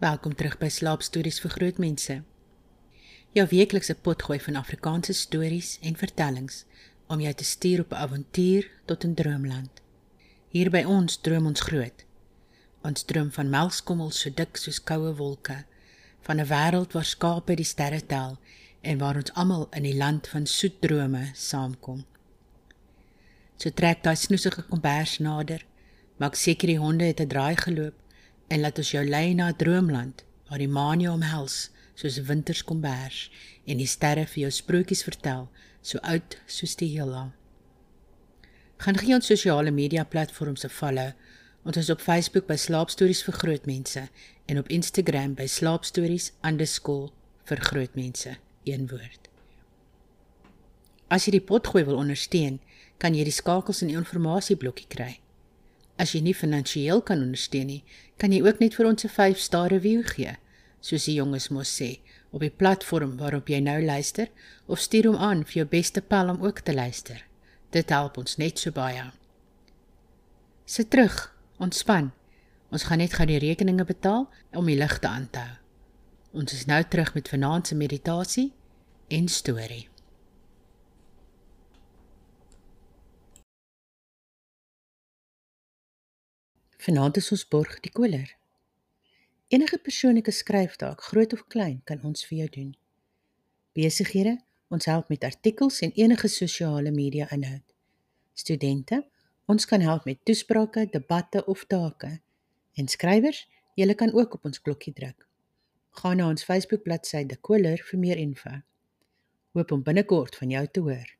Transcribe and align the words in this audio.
Welkom 0.00 0.32
terug 0.32 0.54
by 0.56 0.70
Slaapstories 0.72 1.42
vir 1.44 1.52
Grootmense. 1.52 2.14
Jou 3.36 3.42
weeklikse 3.50 3.92
potgooi 4.00 4.38
van 4.40 4.56
Afrikaanse 4.56 5.12
stories 5.12 5.74
en 5.84 5.98
vertellings 6.00 6.62
om 7.12 7.20
jou 7.20 7.32
te 7.36 7.44
stuur 7.44 7.82
op 7.82 7.92
'n 7.92 8.00
avontuur 8.06 8.70
tot 8.86 9.04
'n 9.04 9.14
droomland. 9.14 9.82
Hier 10.48 10.70
by 10.70 10.82
ons 10.84 11.20
droom 11.20 11.46
ons 11.46 11.60
groot. 11.60 12.04
Ons 12.82 13.02
droom 13.02 13.30
van 13.30 13.50
melkskommels 13.50 14.20
so 14.20 14.30
dik 14.30 14.56
soos 14.56 14.80
koue 14.80 15.14
wolke, 15.16 15.64
van 16.22 16.40
'n 16.40 16.48
wêreld 16.48 16.92
waar 16.92 17.04
skape 17.04 17.54
die 17.54 17.64
sterre 17.64 18.06
tel 18.06 18.38
en 18.80 18.98
waar 18.98 19.16
ons 19.16 19.32
almal 19.32 19.68
in 19.70 19.82
die 19.82 19.96
land 19.96 20.28
van 20.28 20.46
soet 20.46 20.80
drome 20.80 21.30
saamkom. 21.34 22.04
So 23.56 23.70
trek 23.70 24.02
daai 24.02 24.16
snoesige 24.16 24.62
kombers 24.62 25.18
nader, 25.18 25.64
maak 26.16 26.34
seker 26.34 26.66
die 26.66 26.78
honde 26.78 27.04
het 27.04 27.20
'n 27.20 27.28
draai 27.28 27.56
geloop 27.56 27.94
en 28.50 28.60
laat 28.60 28.78
ons 28.82 28.90
jou 28.90 29.04
lei 29.06 29.34
na 29.34 29.48
'n 29.48 29.56
droomland 29.56 30.24
waar 30.48 30.58
die 30.58 30.68
maan 30.68 31.00
jou 31.00 31.14
omhels 31.14 31.70
soos 31.94 32.22
winterskombers 32.26 33.30
en 33.64 33.78
die 33.78 33.86
sterre 33.86 34.26
vir 34.26 34.42
jou 34.42 34.50
sprokies 34.50 35.04
vertel 35.06 35.48
so 35.82 35.98
oud 36.02 36.38
soos 36.46 36.76
die 36.76 36.88
heelal. 36.94 37.32
Gaan 38.80 38.98
gee 38.98 39.14
ons 39.14 39.26
sosiale 39.26 39.70
media 39.70 40.04
platforms 40.04 40.64
'n 40.64 40.68
follow. 40.68 41.12
Ons 41.64 41.76
is 41.76 41.90
op 41.90 42.00
Facebook 42.00 42.46
by 42.46 42.56
Slaapstories 42.56 43.22
vir 43.22 43.34
Grootmense 43.34 44.08
en 44.46 44.58
op 44.58 44.68
Instagram 44.68 45.34
by 45.34 45.46
slaapstories_vir 45.46 47.60
grootmense 47.60 48.36
een 48.64 48.88
woord. 48.88 49.28
As 51.08 51.24
jy 51.24 51.30
die 51.30 51.40
potgooi 51.40 51.84
wil 51.84 51.96
ondersteun, 51.96 52.60
kan 52.98 53.14
jy 53.14 53.24
die 53.24 53.32
skakels 53.32 53.82
in 53.82 53.88
die 53.88 53.96
inligtingblokkie 53.96 54.86
kry. 54.88 55.20
As 56.00 56.14
jy 56.14 56.22
nie 56.24 56.36
finansiëel 56.36 57.02
kan 57.04 57.20
ondersteun 57.20 57.68
nie, 57.68 57.82
kan 58.16 58.32
jy 58.32 58.40
ook 58.46 58.60
net 58.62 58.76
vir 58.78 58.88
ons 58.88 59.04
'n 59.04 59.12
5-ster 59.16 59.68
review 59.68 60.02
gee, 60.14 60.36
soos 60.80 61.04
die 61.04 61.18
jonges 61.20 61.50
mos 61.50 61.68
sê, 61.68 62.00
op 62.32 62.40
die 62.40 62.56
platform 62.62 63.16
waarop 63.18 63.48
jy 63.48 63.60
nou 63.60 63.80
luister 63.84 64.28
of 64.66 64.80
stuur 64.80 65.10
hom 65.10 65.16
aan 65.16 65.44
vir 65.44 65.60
jou 65.60 65.66
beste 65.66 66.00
pel 66.00 66.30
om 66.30 66.42
ook 66.42 66.60
te 66.60 66.74
luister. 66.74 67.24
Dit 67.70 67.90
help 67.90 68.16
ons 68.18 68.36
net 68.36 68.58
so 68.58 68.70
baie. 68.70 69.10
Sit 70.64 70.90
terug, 70.90 71.34
ontspan. 71.58 72.12
Ons 72.70 72.86
gaan 72.86 72.98
net 72.98 73.14
gou 73.18 73.26
die 73.26 73.38
rekeninge 73.42 73.84
betaal 73.84 74.28
om 74.54 74.66
die 74.66 74.78
ligte 74.78 75.08
aan 75.08 75.28
te 75.30 75.38
hou. 75.38 75.56
Ons 76.32 76.52
is 76.52 76.66
nou 76.66 76.82
terug 76.84 77.14
met 77.14 77.28
vanaand 77.28 77.66
se 77.66 77.74
meditasie 77.74 78.52
en 79.08 79.28
storie. 79.28 79.88
Vanaand 86.80 87.18
is 87.20 87.26
ons 87.34 87.42
borg 87.44 87.74
die 87.84 87.90
koler. 87.92 88.30
Enige 89.52 89.76
persoonlike 89.84 90.32
skryftaak, 90.32 91.02
groot 91.10 91.34
of 91.36 91.42
klein, 91.52 91.82
kan 91.84 92.00
ons 92.08 92.24
vir 92.24 92.38
jou 92.38 92.46
doen. 92.54 92.70
Besighede, 93.76 94.38
ons 94.72 94.88
help 94.88 95.10
met 95.12 95.26
artikels 95.28 95.82
en 95.84 95.92
enige 95.92 96.30
sosiale 96.32 96.88
media 96.94 97.26
inhoud. 97.36 97.66
Studente, 98.32 99.02
ons 99.44 99.68
kan 99.68 99.84
help 99.84 100.08
met 100.08 100.22
toesprake, 100.24 100.86
debatte 100.94 101.44
of 101.52 101.66
take. 101.68 102.14
En 102.80 102.88
skrywers, 102.88 103.42
julle 103.76 103.94
kan 103.94 104.16
ook 104.16 104.38
op 104.40 104.48
ons 104.48 104.64
klokkie 104.64 104.96
druk. 104.96 105.28
Gaan 106.00 106.16
na 106.16 106.30
ons 106.32 106.48
Facebook 106.48 106.86
bladsy 106.88 107.26
De 107.28 107.36
Koler 107.36 107.84
vir 107.90 108.00
meer 108.00 108.24
info. 108.24 108.56
Hoop 109.52 109.76
om 109.76 109.84
binnekort 109.84 110.40
van 110.40 110.56
jou 110.56 110.64
te 110.66 110.88
hoor. 110.88 111.12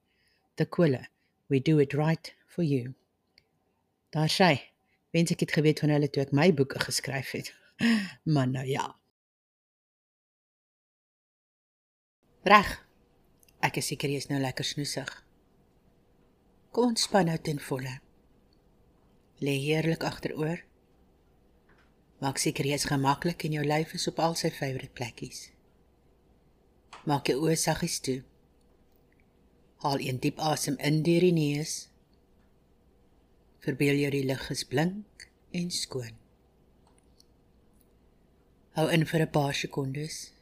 De 0.56 0.64
Koler, 0.64 1.10
we 1.52 1.60
do 1.60 1.84
it 1.84 1.92
right 1.92 2.32
for 2.46 2.64
you. 2.64 2.94
Daar 4.08 4.32
sê 4.32 4.54
Wens 5.10 5.32
ek 5.34 5.42
het 5.42 5.52
geweet 5.56 5.82
van 5.82 5.90
hulle 5.94 6.10
toe 6.10 6.22
ek 6.22 6.34
my 6.36 6.50
boeke 6.54 6.78
geskryf 6.82 7.34
het. 7.38 7.54
Maar 8.34 8.48
nou 8.48 8.66
ja. 8.66 8.86
Reg. 12.46 12.70
Ek 13.60 13.76
is 13.76 13.90
seker 13.90 14.08
jy 14.12 14.20
is 14.22 14.30
nou 14.30 14.40
lekker 14.40 14.64
snoesig. 14.64 15.10
Kom 16.70 16.92
ontspan 16.92 17.26
nou 17.28 17.36
ten 17.42 17.58
volle. 17.60 17.98
Lê 19.44 19.56
heerlik 19.64 20.04
agteroor. 20.06 20.62
Maak 22.20 22.38
seker 22.38 22.68
jy 22.68 22.76
is 22.76 22.88
gemaklik 22.88 23.44
en 23.44 23.56
jou 23.58 23.64
lyf 23.64 23.94
is 23.96 24.06
op 24.08 24.20
al 24.20 24.36
sy 24.38 24.52
favourite 24.52 24.94
plekkies. 24.96 25.50
Maak 27.08 27.32
jou 27.32 27.40
oë 27.42 27.56
saggies 27.56 27.98
toe. 28.04 28.20
Haal 29.82 30.00
'n 30.00 30.20
diep 30.20 30.38
asem 30.38 30.76
in 30.78 31.02
deur 31.02 31.24
die 31.24 31.32
neus 31.32 31.89
Verbeel 33.60 33.98
jou 34.00 34.10
die 34.10 34.24
lig 34.24 34.50
is 34.50 34.64
blink 34.64 35.28
en 35.52 35.70
skoon. 35.70 36.16
Hou 38.78 38.86
in 38.88 39.04
vir 39.06 39.20
'n 39.20 39.30
paar 39.30 39.54
sekondes. 39.54 40.32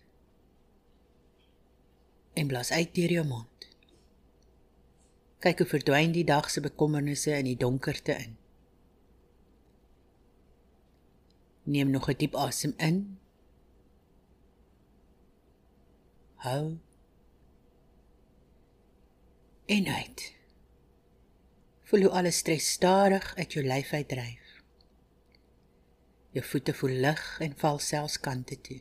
En 2.34 2.46
blaas 2.46 2.70
uit 2.70 2.94
deur 2.94 3.10
jou 3.10 3.26
mond. 3.26 3.68
Kyk 5.38 5.58
hoe 5.58 5.66
verdwyn 5.66 6.12
die 6.12 6.24
dag 6.24 6.50
se 6.50 6.60
bekommernisse 6.60 7.30
in 7.30 7.44
die 7.44 7.56
donkerte 7.56 8.12
in. 8.12 8.36
Neem 11.62 11.90
nog 11.90 12.08
'n 12.08 12.16
diep 12.16 12.34
asem 12.34 12.74
in. 12.76 13.18
Hou. 16.34 16.78
En 19.66 19.86
uit. 19.86 20.38
Voel 21.88 22.03
hoe 22.04 22.10
alle 22.10 22.31
stres 22.31 22.72
stadig 22.72 23.34
uit 23.37 23.53
jou 23.53 23.65
lyf 23.65 23.93
uitdryf. 23.93 24.49
Jou 26.37 26.44
voete 26.44 26.75
voel 26.76 26.99
lig 27.04 27.22
en 27.41 27.54
val 27.56 27.78
selfs 27.81 28.19
kante 28.21 28.59
toe. 28.60 28.81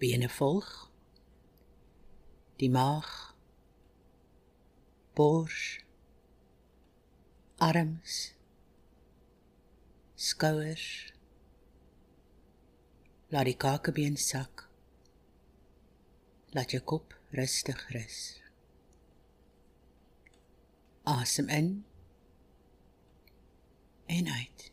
Bene 0.00 0.28
volg. 0.32 0.70
Die 2.56 2.70
maag. 2.72 3.10
Bors. 5.12 5.84
Arms. 7.56 8.16
Skouers. 10.14 10.88
Laat 13.28 13.52
die 13.52 13.58
kakebeen 13.68 14.16
sak. 14.16 14.64
Laat 16.56 16.72
jou 16.72 16.80
kop 16.80 17.12
rustig 17.36 17.84
rus. 17.92 18.47
Asem 21.08 21.48
in 21.48 21.84
en 24.06 24.28
uit. 24.28 24.72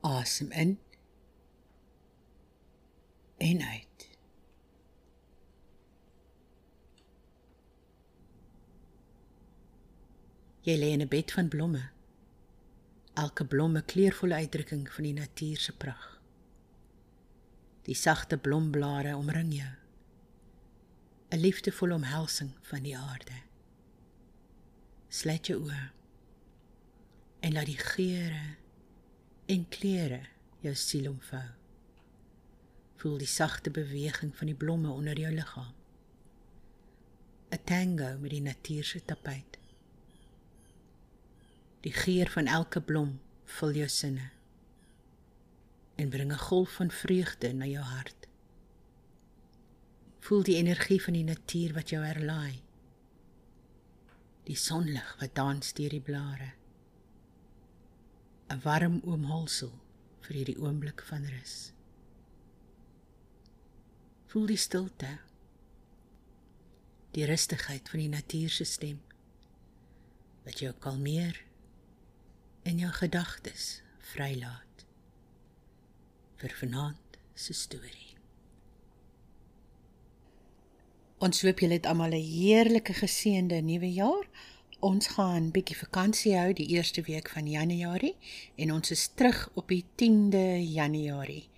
Asem 0.00 0.50
in 0.50 0.78
en 3.36 3.62
uit. 3.62 4.10
Jy 10.60 10.76
lê 10.76 10.92
in 10.94 11.02
'n 11.02 11.08
bed 11.08 11.32
van 11.32 11.48
blomme. 11.48 11.90
Elke 13.14 13.46
blom 13.46 13.76
'n 13.76 13.84
kleurvolle 13.84 14.34
uitdrukking 14.34 14.92
van 14.92 15.04
die 15.04 15.12
natuur 15.12 15.58
se 15.58 15.76
pragt. 15.76 16.20
Die 17.82 17.94
sagte 17.94 18.38
blomblare 18.38 19.16
omring 19.16 19.54
jou. 19.54 19.74
'n 21.30 21.40
Liefdevolle 21.40 21.94
omhelsing 21.94 22.52
van 22.62 22.82
die 22.82 22.98
aarde. 22.98 23.46
Sluit 25.08 25.48
jou 25.48 25.62
oë 25.64 25.84
en 27.40 27.54
laat 27.56 27.68
die 27.70 27.80
geure 27.80 28.42
en 29.48 29.62
kleure 29.72 30.18
jou 30.60 30.74
siel 30.76 31.06
omvou. 31.08 31.46
Voel 33.00 33.16
die 33.22 33.30
sagte 33.30 33.72
beweging 33.72 34.34
van 34.36 34.50
die 34.50 34.58
blomme 34.58 34.92
onder 34.92 35.16
jou 35.16 35.30
liggaam. 35.32 35.72
'n 37.56 37.64
Tango 37.64 38.18
met 38.18 38.30
die 38.30 38.42
natuur 38.42 38.84
se 38.84 39.00
tapuit. 39.04 39.58
Die 41.80 41.92
geur 41.92 42.28
van 42.28 42.46
elke 42.46 42.80
blom 42.80 43.20
vul 43.44 43.72
jou 43.72 43.88
sinne 43.88 44.30
en 45.96 46.08
bring 46.08 46.32
'n 46.32 46.44
golf 46.48 46.76
van 46.76 46.90
vreugde 46.90 47.52
na 47.52 47.64
jou 47.64 47.84
hart. 47.84 48.28
Voel 50.20 50.42
die 50.42 50.56
energie 50.56 51.02
van 51.02 51.12
die 51.12 51.24
natuur 51.24 51.72
wat 51.72 51.88
jou 51.88 52.04
herlaai 52.04 52.67
die 54.48 54.56
sonlig 54.56 55.08
wat 55.20 55.34
dans 55.36 55.74
deur 55.76 55.92
die 55.92 56.04
blare. 56.04 56.52
'n 58.48 58.62
warm 58.64 59.00
oomhulsel 59.04 59.72
vir 60.24 60.36
hierdie 60.38 60.60
oomblik 60.64 61.02
van 61.10 61.26
rus. 61.28 61.56
Voel 64.32 64.46
die 64.52 64.60
stilte. 64.60 65.10
Die 67.12 67.28
rustigheid 67.28 67.88
van 67.92 68.00
die 68.00 68.12
natuur 68.16 68.50
se 68.56 68.64
stem. 68.64 69.00
Wat 70.44 70.64
jou 70.64 70.72
kalmeer 70.72 71.44
en 72.62 72.80
jou 72.80 72.92
gedagtes 72.92 73.82
vrylaat. 74.14 74.84
Vir 76.40 76.60
vanaand 76.60 77.18
se 77.34 77.52
storie 77.52 78.07
Ons 81.18 81.40
hoop 81.42 81.58
julle 81.58 81.74
het 81.74 81.86
almal 81.90 82.14
'n 82.14 82.26
heerlike 82.30 82.94
geseënde 82.94 83.58
nuwe 83.60 83.92
jaar. 83.92 84.26
Ons 84.78 85.06
gaan 85.06 85.50
bietjie 85.50 85.76
vakansie 85.76 86.36
hou 86.38 86.52
die 86.52 86.66
eerste 86.66 87.02
week 87.02 87.28
van 87.28 87.46
Januarie 87.50 88.14
en 88.54 88.72
ons 88.72 88.90
is 88.90 89.08
terug 89.14 89.50
op 89.54 89.68
die 89.68 89.84
10de 89.96 90.62
Januarie. 90.62 91.48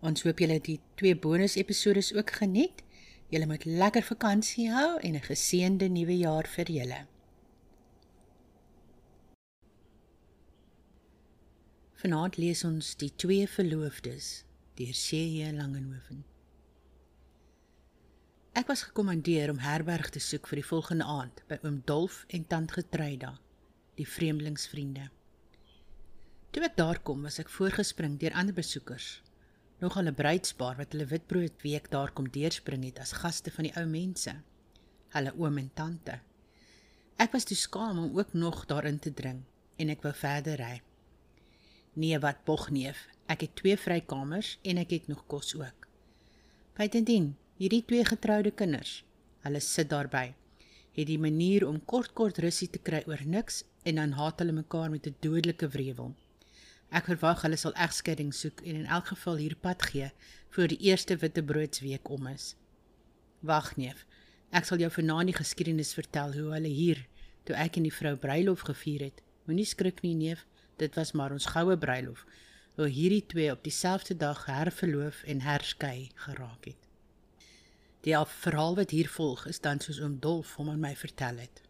Ons 0.00 0.22
hoop 0.22 0.38
julle 0.38 0.52
het 0.52 0.64
die 0.64 0.80
twee 0.94 1.16
bonus 1.16 1.54
episode 1.54 2.02
ook 2.14 2.30
geniet. 2.30 2.82
Julle 3.28 3.46
moet 3.46 3.64
lekker 3.64 4.02
vakansie 4.02 4.70
hou 4.70 4.98
en 5.00 5.14
'n 5.14 5.20
geseënde 5.20 5.88
nuwe 5.88 6.16
jaar 6.16 6.46
vir 6.46 6.70
julle. 6.70 7.06
Vanaand 11.94 12.36
lees 12.36 12.64
ons 12.64 12.96
die 12.96 13.12
twee 13.16 13.48
verloofdes 13.48 14.44
deur 14.74 14.92
C.J. 14.92 15.52
Langehoven. 15.52 16.31
Ek 18.52 18.68
was 18.68 18.82
gekommandeer 18.84 19.48
om 19.48 19.62
herberg 19.64 20.10
te 20.12 20.20
soek 20.20 20.44
vir 20.50 20.58
die 20.60 20.66
volgende 20.68 21.06
aand 21.08 21.38
by 21.48 21.56
oom 21.64 21.78
Dolf 21.88 22.18
en 22.36 22.42
tant 22.44 22.74
Getreida, 22.76 23.30
die 23.96 24.04
vreemdelingsvriende. 24.04 25.06
Toe 26.52 26.66
ek 26.68 26.76
daar 26.76 27.00
kom, 27.00 27.24
was 27.24 27.40
ek 27.40 27.48
voorgespring 27.48 28.18
deur 28.20 28.36
ander 28.36 28.52
besoekers, 28.52 29.22
nogal 29.80 30.04
'n 30.12 30.18
bruidspaar 30.20 30.76
wat 30.76 30.92
hulle 30.92 31.08
witbrood 31.08 31.64
week 31.64 31.88
daar 31.96 32.12
kom 32.12 32.28
deurspring 32.28 32.84
het 32.84 33.00
as 33.00 33.16
gaste 33.24 33.50
van 33.50 33.70
die 33.70 33.74
ou 33.80 33.86
mense, 33.88 34.36
hulle 35.16 35.32
oom 35.40 35.58
en 35.58 35.70
tante. 35.72 36.20
Ek 37.16 37.32
was 37.32 37.48
te 37.48 37.56
skaam 37.56 37.98
om 37.98 38.18
ook 38.18 38.34
nog 38.34 38.66
daarin 38.66 38.98
te 38.98 39.14
dring 39.14 39.44
en 39.78 39.88
ek 39.88 40.02
wou 40.02 40.12
verder 40.12 40.60
ry. 40.60 40.82
Nee, 41.94 42.18
wat 42.18 42.44
bogneef, 42.44 43.08
ek 43.28 43.40
het 43.40 43.56
twee 43.56 43.76
vrykamers 43.76 44.58
en 44.62 44.76
ek 44.76 44.90
het 44.90 45.08
nog 45.08 45.24
kos 45.26 45.54
ook. 45.54 45.88
Bytendien 46.76 47.36
hierdie 47.62 47.84
twee 47.86 48.02
getroude 48.02 48.50
kinders, 48.58 49.04
hulle 49.44 49.60
sit 49.62 49.86
daarby, 49.92 50.32
het 50.96 51.06
die 51.06 51.18
manier 51.22 51.62
om 51.68 51.76
kort 51.92 52.10
kort 52.18 52.40
rusie 52.42 52.66
te 52.74 52.80
kry 52.82 53.04
oor 53.06 53.22
niks 53.22 53.60
en 53.86 54.00
dan 54.00 54.16
haat 54.18 54.42
hulle 54.42 54.56
mekaar 54.56 54.90
met 54.90 55.06
'n 55.06 55.14
dodelike 55.22 55.68
wrevel. 55.74 56.10
Ek 56.90 57.06
verwag 57.06 57.44
hulle 57.46 57.56
sal 57.56 57.74
egskeiding 57.86 58.34
soek 58.34 58.60
en 58.66 58.82
in 58.82 58.90
elk 58.96 59.06
geval 59.14 59.36
hier 59.36 59.54
pad 59.54 59.82
gee 59.82 60.10
voor 60.50 60.68
die 60.68 60.80
eerste 60.90 61.16
wittebroodsweek 61.16 62.10
om 62.10 62.26
is. 62.26 62.56
Wag 63.40 63.76
neef, 63.76 64.06
ek 64.50 64.64
sal 64.64 64.78
jou 64.78 64.90
vanaand 64.90 65.30
die 65.30 65.40
geskiedenis 65.40 65.94
vertel 65.94 66.32
hoe 66.32 66.52
hulle 66.52 66.74
hier 66.82 67.06
toe 67.44 67.56
ek 67.56 67.76
en 67.76 67.82
die 67.82 67.98
vrou 68.00 68.16
bruilof 68.16 68.60
gevier 68.60 69.00
het. 69.00 69.22
Moenie 69.46 69.64
skrik 69.64 70.02
nie 70.02 70.14
neef, 70.14 70.46
dit 70.76 70.94
was 70.94 71.12
maar 71.12 71.32
ons 71.32 71.46
goue 71.46 71.76
bruilof. 71.76 72.26
Hoe 72.76 72.88
hierdie 72.88 73.26
twee 73.26 73.52
op 73.52 73.62
dieselfde 73.62 74.16
dag 74.16 74.46
herverloof 74.46 75.22
en 75.22 75.40
herskei 75.40 76.10
geraak 76.14 76.64
het. 76.64 76.81
Die 78.02 78.16
verhaal 78.18 78.74
wat 78.74 78.90
hier 78.90 79.08
volg 79.08 79.44
is 79.46 79.60
dan 79.62 79.78
soos 79.80 80.00
oom 80.02 80.16
Dolf 80.18 80.56
hom 80.58 80.72
aan 80.72 80.80
my 80.82 80.96
vertel 80.98 81.36
het. 81.38 81.62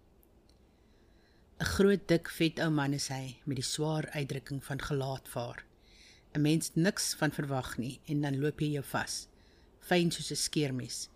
'n 1.60 1.64
Groot 1.64 2.08
dik 2.08 2.28
vet 2.28 2.58
ou 2.58 2.70
man 2.70 2.94
is 2.96 3.08
hy 3.08 3.36
met 3.44 3.56
die 3.60 3.64
swaar 3.64 4.08
uitdrukking 4.14 4.64
van 4.64 4.80
gelaat 4.80 5.28
vaar. 5.28 5.64
'n 6.34 6.40
Mens 6.40 6.70
niks 6.74 7.14
van 7.14 7.30
verwag 7.30 7.76
nie 7.78 8.00
en 8.06 8.22
dan 8.22 8.40
loop 8.40 8.58
hy 8.58 8.70
jou 8.72 8.84
vas. 8.84 9.28
Fyn 9.80 10.10
soos 10.10 10.30
'n 10.32 10.36
skeermes. 10.36 11.08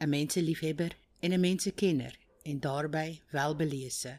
'n 0.00 0.10
Menseliefhebber 0.10 0.96
en 1.20 1.32
'n 1.32 1.40
mensekenner 1.40 2.18
en 2.42 2.60
daarbey 2.60 3.22
welbelese. 3.30 4.18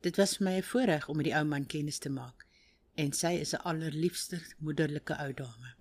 Dit 0.00 0.16
was 0.16 0.36
vir 0.36 0.44
my 0.44 0.54
'n 0.56 0.62
voorreg 0.62 1.08
om 1.08 1.16
met 1.16 1.24
die 1.24 1.34
ou 1.34 1.44
man 1.44 1.66
kennis 1.66 1.98
te 1.98 2.08
maak 2.08 2.46
en 2.94 3.12
sy 3.12 3.32
is 3.40 3.54
'n 3.54 3.64
allerliefste 3.64 4.40
moederlike 4.58 5.18
ou 5.18 5.32
dame. 5.32 5.74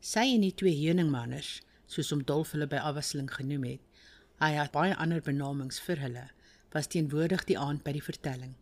Sy 0.00 0.34
en 0.34 0.40
die 0.40 0.54
twee 0.54 0.86
heuningmanners 0.86 1.60
soos 1.86 2.12
om 2.12 2.22
Dolf 2.24 2.52
hulle 2.54 2.66
by 2.70 2.80
afwisseling 2.82 3.28
genoem 3.32 3.64
het. 3.70 3.82
Hy 4.42 4.50
het 4.58 4.72
baie 4.74 4.96
ander 5.00 5.22
benamings 5.24 5.78
vir 5.86 6.02
hulle, 6.02 6.24
was 6.74 6.90
teenwoordig 6.92 7.46
die 7.48 7.58
aand 7.58 7.84
by 7.86 7.94
die 7.96 8.04
vertelling, 8.04 8.54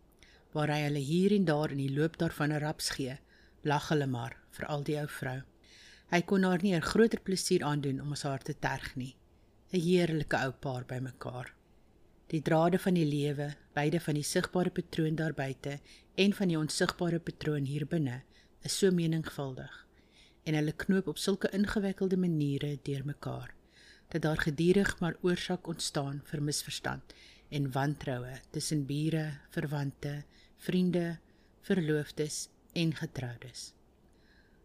waar 0.55 0.71
hy 0.71 0.85
hulle 0.85 1.03
hier 1.03 1.35
en 1.35 1.49
daar 1.49 1.73
in 1.75 1.81
die 1.82 1.91
loop 1.91 2.19
daarvan 2.21 2.53
'n 2.53 2.62
raps 2.62 2.91
gee, 2.97 3.19
lag 3.65 3.88
hulle 3.88 4.06
maar, 4.06 4.37
veral 4.50 4.85
die 4.85 4.99
ou 5.00 5.09
vrou. 5.09 5.43
Hy 6.12 6.21
kon 6.23 6.44
haar 6.44 6.62
nie 6.62 6.75
'n 6.75 6.88
groter 6.91 7.21
plesier 7.21 7.65
aandoen 7.65 8.00
om 8.00 8.15
haar 8.23 8.43
te 8.43 8.55
terg 8.55 8.97
nie. 8.97 9.17
'n 9.73 9.81
Heerlike 9.81 10.37
ou 10.37 10.53
paar 10.53 10.85
by 10.85 10.99
mekaar. 10.99 11.55
Die 12.29 12.43
drade 12.43 12.79
van 12.79 12.94
die 12.94 13.06
lewe, 13.06 13.55
beide 13.75 14.00
van 14.00 14.15
die 14.15 14.23
sigbare 14.23 14.70
patroon 14.70 15.17
daar 15.17 15.35
buite 15.35 15.81
en 16.15 16.32
van 16.32 16.49
die 16.49 16.59
onsigbare 16.59 17.19
patroon 17.19 17.65
hier 17.65 17.87
binne, 17.87 18.23
is 18.62 18.79
so 18.79 18.91
meningvuldig 18.91 19.83
en 20.44 20.55
hulle 20.55 20.73
knoop 20.73 21.06
op 21.06 21.19
sulke 21.19 21.50
ingewikkelde 21.56 22.17
maniere 22.17 22.79
deurmekaar 22.82 23.55
dat 24.08 24.23
daar 24.23 24.38
gedurig 24.38 25.00
maar 25.00 25.17
oorsak 25.20 25.67
ontstaan 25.67 26.20
vir 26.25 26.43
misverstand 26.43 27.14
en 27.49 27.70
wantroue 27.73 28.41
tussen 28.50 28.87
bure, 28.87 29.41
verwante, 29.50 30.23
vriende, 30.56 31.19
verloofdes 31.61 32.49
en 32.73 32.94
getroudes. 32.94 33.73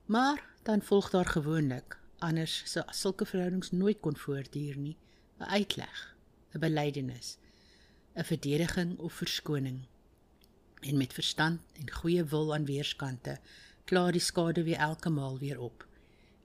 Maar 0.05 0.43
dan 0.63 0.81
volg 0.81 1.09
daar 1.09 1.25
gewoonlik 1.25 1.97
anders 2.19 2.61
sou 2.65 2.83
sulke 2.91 3.25
verhoudings 3.25 3.71
nooit 3.71 3.99
kon 3.99 4.17
voortduur 4.17 4.77
nie, 4.77 4.97
'n 5.39 5.43
uitleg, 5.43 6.15
'n 6.53 6.59
belydenis, 6.59 7.37
'n 8.15 8.23
verdediging 8.23 8.97
of 8.97 9.13
verskoning. 9.13 9.87
En 10.79 10.97
met 10.97 11.13
verstand 11.13 11.61
en 11.73 11.91
goeie 11.91 12.23
wil 12.23 12.53
aan 12.53 12.65
weerskante 12.65 13.39
klaar 13.89 14.13
die 14.13 14.21
skade 14.21 14.63
weer 14.63 14.77
elke 14.77 15.09
maal 15.09 15.39
weer 15.41 15.59
op. 15.59 15.85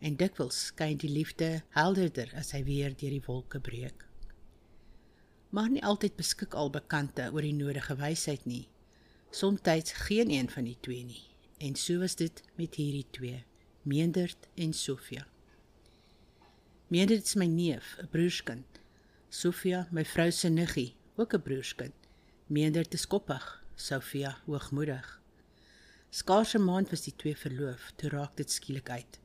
En 0.00 0.16
dikwels 0.16 0.66
skyn 0.70 0.96
die 1.00 1.10
liefde 1.12 1.48
helderder 1.76 2.30
as 2.40 2.54
hy 2.56 2.62
weer 2.64 2.94
deur 2.96 3.12
die 3.12 3.24
wolke 3.26 3.60
breek. 3.60 4.06
Maar 5.52 5.68
nie 5.70 5.82
altyd 5.84 6.16
beskik 6.16 6.56
al 6.56 6.72
bekante 6.72 7.28
oor 7.32 7.44
die 7.44 7.56
nodige 7.56 7.96
wysheid 8.00 8.46
nie. 8.48 8.64
Somstyds 9.30 9.92
geen 10.06 10.30
een 10.32 10.48
van 10.50 10.64
die 10.64 10.76
twee 10.80 11.04
nie. 11.04 11.24
En 11.60 11.76
so 11.76 12.00
was 12.00 12.16
dit 12.16 12.40
met 12.56 12.78
hierdie 12.80 13.06
twee, 13.10 13.44
Meendert 13.82 14.48
en 14.54 14.72
Sofia. 14.72 15.26
Meendert 16.88 17.28
is 17.28 17.36
my 17.36 17.46
neef, 17.46 17.96
'n 18.00 18.08
broerskind. 18.08 18.80
Sofia, 19.28 19.88
my 19.90 20.04
vrou 20.04 20.30
se 20.30 20.48
niggie, 20.48 20.94
ook 21.16 21.34
'n 21.34 21.42
broerskind. 21.42 21.94
Meendert 22.46 22.94
is 22.94 23.06
koppig, 23.06 23.64
Sofia 23.74 24.38
hoogmoedig. 24.46 25.23
Skaars 26.14 26.54
'n 26.54 26.62
maand 26.62 26.90
was 26.90 27.00
die 27.02 27.16
twee 27.16 27.36
verloof, 27.36 27.92
toe 27.96 28.08
raak 28.08 28.36
dit 28.36 28.50
skielik 28.50 28.90
uit. 28.90 29.18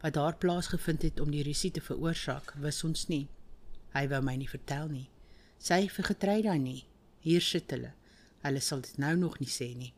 Wat 0.00 0.14
daar 0.14 0.36
plaasgevind 0.36 1.02
het 1.02 1.20
om 1.20 1.30
die 1.30 1.42
rusie 1.42 1.70
te 1.70 1.80
veroorsaak, 1.80 2.54
wis 2.64 2.84
ons 2.84 3.06
nie. 3.06 3.28
Hy 3.92 4.02
wou 4.08 4.20
my 4.22 4.34
nie 4.36 4.48
vertel 4.48 4.88
nie. 4.88 5.10
Sy 5.58 5.88
vergetrei 5.88 6.42
dan 6.42 6.62
nie. 6.62 6.82
Hier 7.20 7.40
sit 7.40 7.70
hulle. 7.70 7.92
Hulle 8.42 8.60
sal 8.60 8.80
dit 8.80 8.98
nou 8.98 9.14
nog 9.16 9.38
nie 9.38 9.48
sê 9.48 9.70
nie. 9.76 9.92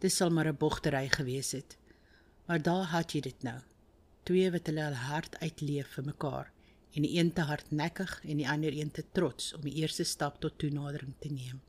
Dis 0.00 0.16
sal 0.16 0.30
maar 0.30 0.50
'n 0.50 0.56
bogtery 0.56 1.06
gewees 1.08 1.52
het. 1.52 1.78
Maar 2.46 2.62
daar 2.62 2.90
het 2.90 3.12
jy 3.12 3.20
dit 3.20 3.42
nou. 3.42 3.60
Twee 4.24 4.50
wat 4.50 4.66
hulle 4.66 4.84
al 4.84 5.00
hard 5.06 5.38
uitleef 5.38 5.88
vir 5.94 6.04
mekaar 6.04 6.52
en 6.94 7.02
die 7.02 7.18
een 7.18 7.32
te 7.32 7.40
hardnekkig 7.40 8.20
en 8.24 8.36
die 8.36 8.48
ander 8.48 8.72
een 8.72 8.90
te 8.90 9.04
trots 9.12 9.54
om 9.54 9.60
die 9.60 9.74
eerste 9.74 10.04
stap 10.04 10.40
tot 10.40 10.58
toenadering 10.58 11.14
te 11.18 11.28
neem. 11.28 11.60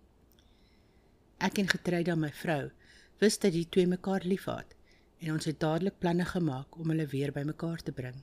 Ek 1.37 1.57
en 1.57 1.67
getrei 1.67 2.03
dan 2.03 2.19
my 2.19 2.31
vrou 2.31 2.71
wist 3.21 3.43
dat 3.45 3.53
die 3.53 3.67
twee 3.69 3.87
mekaar 3.87 4.23
liefhad 4.25 4.73
en 5.21 5.33
ons 5.35 5.45
het 5.45 5.59
dadelik 5.61 5.99
planne 6.01 6.25
gemaak 6.25 6.77
om 6.81 6.89
hulle 6.89 7.05
weer 7.11 7.31
bymekaar 7.31 7.83
te 7.85 7.93
bring. 7.93 8.15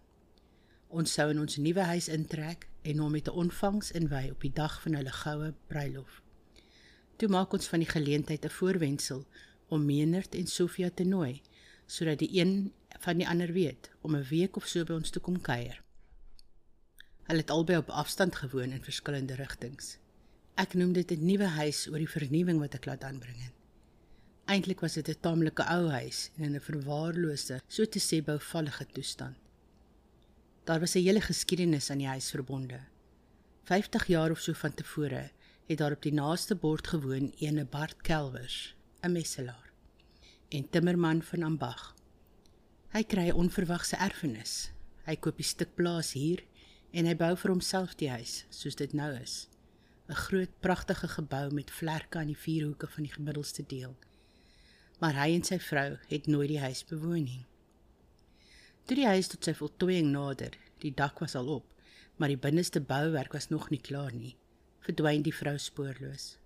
Ons 0.88 1.12
sou 1.14 1.28
in 1.30 1.38
ons 1.38 1.58
nuwe 1.62 1.84
huis 1.90 2.08
intrek 2.10 2.66
en 2.82 3.02
hom 3.04 3.12
met 3.14 3.28
'n 3.28 3.38
ontvangs 3.42 3.92
inwy 4.00 4.24
op 4.32 4.40
die 4.40 4.52
dag 4.52 4.80
van 4.82 4.94
hulle 4.98 5.12
goue 5.12 5.52
bruilof. 5.66 6.22
Toe 7.16 7.28
maak 7.28 7.52
ons 7.52 7.68
van 7.68 7.78
die 7.78 7.92
geleentheid 7.92 8.44
'n 8.44 8.56
voorwendsel 8.58 9.26
om 9.68 9.84
Menert 9.86 10.34
en 10.34 10.46
Sofia 10.46 10.90
te 10.90 11.04
nooi 11.04 11.42
sodat 11.86 12.18
die 12.18 12.40
een 12.40 12.72
van 12.98 13.16
die 13.16 13.28
ander 13.28 13.52
weet 13.52 13.90
om 14.00 14.16
'n 14.16 14.28
week 14.30 14.56
of 14.56 14.66
so 14.66 14.84
by 14.84 14.92
ons 14.92 15.10
te 15.10 15.20
kom 15.20 15.40
kuier. 15.40 15.82
Hulle 17.22 17.40
het 17.40 17.50
albei 17.50 17.78
op 17.78 17.90
afstand 17.90 18.34
gewoon 18.36 18.70
in 18.72 18.82
verskillende 18.82 19.34
rigtings. 19.34 19.98
Ek 20.54 20.74
noem 20.74 20.92
dit 20.92 21.10
'n 21.10 21.24
nuwe 21.24 21.46
huis 21.46 21.88
oor 21.88 21.98
die 21.98 22.14
vernuwing 22.16 22.58
wat 22.58 22.74
ek 22.74 22.84
laat 22.84 23.04
aanbring 23.04 23.42
het. 23.42 23.57
Eintlik 24.48 24.80
was 24.80 24.94
dit 24.96 25.08
'n 25.08 25.20
tamelike 25.20 25.64
ou 25.76 25.88
huis 25.88 26.30
en 26.36 26.44
in 26.44 26.54
'n 26.56 26.60
verwaarloosde, 26.60 27.60
so 27.68 27.84
te 27.84 28.00
sê 28.00 28.24
bouvallige 28.24 28.86
toestand. 28.86 29.36
Daar 30.64 30.80
was 30.80 30.94
'n 30.94 31.02
hele 31.02 31.20
geskiedenis 31.20 31.90
aan 31.90 31.98
die 31.98 32.06
huis 32.06 32.30
verbonde. 32.30 32.80
50 33.62 34.06
jaar 34.06 34.30
of 34.30 34.38
so 34.38 34.52
van 34.52 34.74
tevore 34.74 35.30
het 35.66 35.78
daar 35.78 35.92
op 35.92 36.02
die 36.02 36.12
naaste 36.12 36.54
bord 36.54 36.86
gewoon 36.86 37.32
ene 37.38 37.64
Bart 37.64 38.02
Kelwers, 38.02 38.74
'n 39.02 39.12
messelaar 39.12 39.70
en 40.48 40.70
timmerman 40.70 41.22
van 41.22 41.42
Ambag. 41.42 41.94
Hy 42.88 43.02
kry 43.02 43.28
'n 43.28 43.32
onverwagse 43.32 43.96
erfenis. 43.96 44.70
Hy 45.04 45.16
koop 45.16 45.38
'n 45.38 45.42
stuk 45.42 45.74
plaas 45.74 46.12
hier 46.12 46.42
en 46.90 47.06
hy 47.06 47.16
bou 47.16 47.36
vir 47.36 47.50
homself 47.50 47.94
die 47.94 48.10
huis 48.10 48.46
soos 48.48 48.74
dit 48.74 48.92
nou 48.92 49.12
is. 49.20 49.48
'n 50.08 50.14
Groot, 50.14 50.60
pragtige 50.60 51.08
gebou 51.08 51.50
met 51.50 51.70
vlerke 51.70 52.18
aan 52.18 52.26
die 52.26 52.42
vier 52.46 52.64
hoeke 52.64 52.86
van 52.86 53.02
die 53.02 53.12
gemiddelste 53.12 53.66
deel 53.66 53.96
maar 54.98 55.14
hy 55.14 55.34
en 55.34 55.44
sy 55.44 55.58
vrou 55.58 55.96
het 56.08 56.26
nooit 56.26 56.48
die 56.48 56.60
huis 56.60 56.84
bewoon 56.84 57.24
nie. 57.24 57.44
Toe 58.84 58.96
die 58.96 59.06
huis 59.06 59.28
tot 59.28 59.44
sy 59.44 59.54
voltooiing 59.54 60.10
nader, 60.10 60.56
die 60.82 60.94
dak 60.94 61.18
was 61.20 61.34
al 61.34 61.48
op, 61.48 61.66
maar 62.16 62.28
die 62.28 62.40
binneste 62.40 62.80
bouwerk 62.80 63.32
was 63.32 63.48
nog 63.48 63.70
nie 63.70 63.80
klaar 63.80 64.14
nie. 64.14 64.36
verdwyn 64.88 65.20
die 65.22 65.34
vrou 65.34 65.58
spoorloos. 65.60 66.38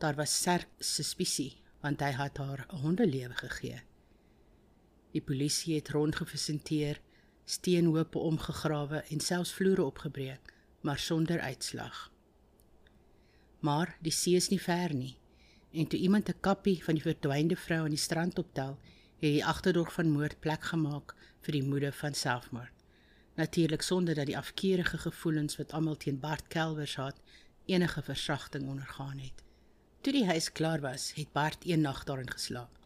Daar 0.00 0.16
was 0.16 0.38
sterk 0.40 0.70
suspisie 0.80 1.58
want 1.82 2.00
hy 2.00 2.12
het 2.14 2.38
haar 2.38 2.66
'n 2.70 2.78
hondelewe 2.84 3.34
gegee. 3.34 3.82
Die 5.12 5.20
polisie 5.20 5.74
het 5.74 5.88
rondgevisenteer, 5.88 7.00
steenhoope 7.44 8.18
omgegrawe 8.18 9.02
en 9.10 9.20
selfs 9.20 9.52
vloere 9.52 9.84
opgebreek, 9.84 10.54
maar 10.80 10.98
sonder 10.98 11.40
uitslag. 11.40 12.10
Maar 13.60 13.96
die 14.00 14.12
see 14.12 14.36
is 14.36 14.48
nie 14.48 14.60
ver 14.60 14.94
nie. 14.94 15.16
En 15.72 15.86
toe 15.86 15.98
iemand 15.98 16.28
'n 16.28 16.40
kappie 16.40 16.84
van 16.84 16.94
die 16.94 17.02
verdwynde 17.02 17.56
vrou 17.56 17.80
aan 17.80 17.96
die 17.96 18.06
strand 18.08 18.38
optel, 18.38 18.78
het 19.18 19.32
die 19.32 19.44
agterdog 19.44 19.92
van 19.92 20.10
moord 20.10 20.40
plek 20.40 20.62
gemaak 20.62 21.14
vir 21.40 21.52
die 21.52 21.62
moede 21.62 21.92
van 21.92 22.14
selfmoord. 22.14 22.72
Natuurlik 23.34 23.82
sonder 23.82 24.14
dat 24.14 24.26
die 24.26 24.36
afkeerige 24.36 24.98
gevoelens 24.98 25.56
wat 25.56 25.72
almal 25.72 25.96
teen 25.96 26.20
Bart 26.20 26.48
Kelvers 26.48 26.96
het, 26.96 27.20
enige 27.64 28.02
versagting 28.02 28.68
ondergaan 28.68 29.18
het. 29.18 29.42
Toe 30.00 30.12
die 30.12 30.26
huis 30.26 30.52
klaar 30.52 30.80
was, 30.80 31.12
het 31.14 31.32
Bart 31.32 31.64
een 31.64 31.80
nag 31.80 32.04
daarin 32.04 32.30
geslaap 32.30 32.78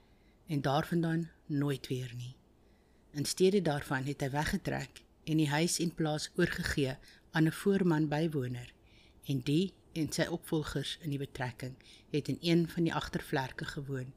en 0.46 0.60
daarvandaan 0.60 1.30
nooit 1.46 1.86
weer 1.86 2.12
nie. 2.16 2.34
In 3.10 3.24
steede 3.24 3.62
daarvan 3.62 4.04
het 4.04 4.20
hy 4.20 4.30
weggetrek 4.30 5.02
en 5.24 5.36
die 5.36 5.48
huis 5.48 5.78
en 5.78 5.94
plaas 5.94 6.30
oorgegee 6.36 6.96
aan 7.30 7.46
'n 7.46 7.52
voorman 7.52 8.08
bywoner 8.08 8.72
en 9.26 9.40
die 9.40 9.72
en 9.96 10.12
sy 10.12 10.26
opvolgers 10.32 10.98
in 11.02 11.10
die 11.10 11.20
betrekking 11.20 11.74
het 12.12 12.28
in 12.28 12.38
een 12.40 12.68
van 12.68 12.84
die 12.88 12.94
agtervlerke 12.94 13.64
gewoon 13.64 14.12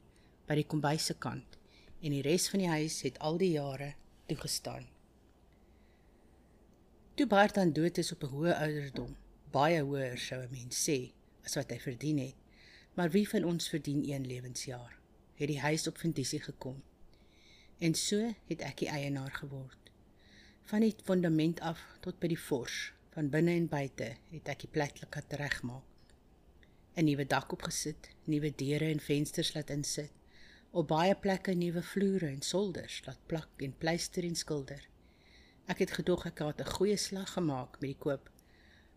by 0.48 0.56
die 0.58 0.66
kombuis 0.66 1.06
se 1.10 1.14
kant 1.14 1.58
en 2.00 2.14
die 2.14 2.22
res 2.26 2.48
van 2.52 2.64
die 2.64 2.72
huis 2.72 3.00
het 3.06 3.18
al 3.18 3.38
die 3.40 3.52
jare 3.54 3.94
toegestaan. 4.26 4.86
Toe 7.14 7.26
Bart 7.28 7.54
dan 7.54 7.72
dood 7.76 7.98
is 7.98 8.12
op 8.12 8.22
'n 8.24 8.32
hoë 8.34 8.54
ouderdom, 8.64 9.16
baie 9.52 9.82
hoër 9.82 10.18
sou 10.18 10.40
'n 10.42 10.50
mens 10.50 10.76
sê 10.88 11.12
as 11.44 11.54
wat 11.54 11.70
hy 11.70 11.78
verdien 11.78 12.18
het, 12.18 12.36
maar 12.94 13.10
wie 13.10 13.28
van 13.28 13.44
ons 13.44 13.68
verdien 13.68 14.02
een 14.08 14.26
lewensjaar? 14.26 14.98
Het 15.34 15.48
die 15.48 15.60
huis 15.60 15.86
op 15.86 15.98
fondisie 15.98 16.40
gekom. 16.40 16.82
En 17.78 17.94
so 17.94 18.34
het 18.46 18.60
ek 18.60 18.78
die 18.78 18.88
eienaar 18.88 19.32
geword. 19.32 19.90
Van 20.62 20.80
die 20.80 20.94
fondament 21.04 21.60
af 21.60 21.80
tot 22.00 22.18
by 22.18 22.28
die 22.28 22.38
fors, 22.38 22.92
van 23.20 23.28
binne 23.28 23.52
en 23.52 23.66
buite, 23.68 24.06
het 24.32 24.46
ek 24.48 24.62
die 24.62 24.70
plek 24.72 24.96
laat 25.02 25.34
regmaak. 25.36 25.84
'n 26.96 27.04
Nuwe 27.04 27.26
dak 27.28 27.52
opgesit, 27.52 28.08
nuwe 28.24 28.50
deure 28.62 28.88
en 28.94 29.02
vensters 29.08 29.50
laat 29.54 29.72
insit, 29.74 30.14
op 30.70 30.88
baie 30.88 31.14
plekke 31.24 31.52
nuwe 31.52 31.82
vloere 31.82 32.30
en 32.30 32.40
solders 32.40 33.02
laat 33.04 33.20
plak 33.26 33.66
en 33.66 33.76
pleister 33.84 34.24
en 34.24 34.40
skilder. 34.44 34.88
Ek 35.66 35.84
het 35.84 35.92
gedog 35.98 36.26
ek 36.32 36.38
het 36.38 36.64
'n 36.64 36.72
goeie 36.72 36.96
slag 36.96 37.36
gemaak 37.36 37.76
met 37.80 37.90
die 37.92 38.00
koop, 38.06 38.30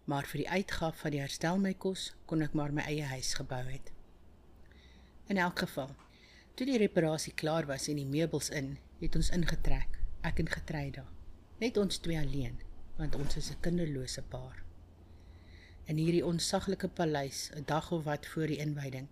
maar 0.05 0.25
vir 0.31 0.37
die 0.43 0.49
uitgawe 0.49 0.95
van 1.03 1.11
die 1.11 1.23
herstel 1.25 1.57
my 1.59 1.73
kos 1.73 2.15
kon 2.25 2.41
ek 2.41 2.53
maar 2.53 2.71
my 2.71 2.81
eie 2.81 3.03
huis 3.03 3.33
gebou 3.33 3.63
het. 3.75 3.91
In 5.27 5.37
elk 5.37 5.59
geval, 5.59 5.95
toe 6.55 6.65
die 6.65 6.77
reparasie 6.77 7.33
klaar 7.33 7.65
was 7.65 7.87
en 7.87 7.95
die 7.95 8.11
meubels 8.17 8.49
in, 8.49 8.77
het 8.99 9.15
ons 9.15 9.29
ingetrek, 9.29 9.99
ek 10.21 10.39
en 10.39 10.47
Getreida, 10.49 11.09
net 11.59 11.77
ons 11.77 11.97
twee 11.97 12.19
alleen, 12.19 12.61
want 12.95 13.15
ons 13.15 13.35
is 13.35 13.49
'n 13.49 13.59
kinderlose 13.59 14.21
paar. 14.21 14.63
In 15.85 15.97
hierdie 15.97 16.25
onsaglike 16.25 16.87
paleis, 16.87 17.49
'n 17.55 17.63
dag 17.65 17.91
of 17.91 18.03
wat 18.03 18.25
voor 18.27 18.47
die 18.47 18.57
inwyding, 18.57 19.07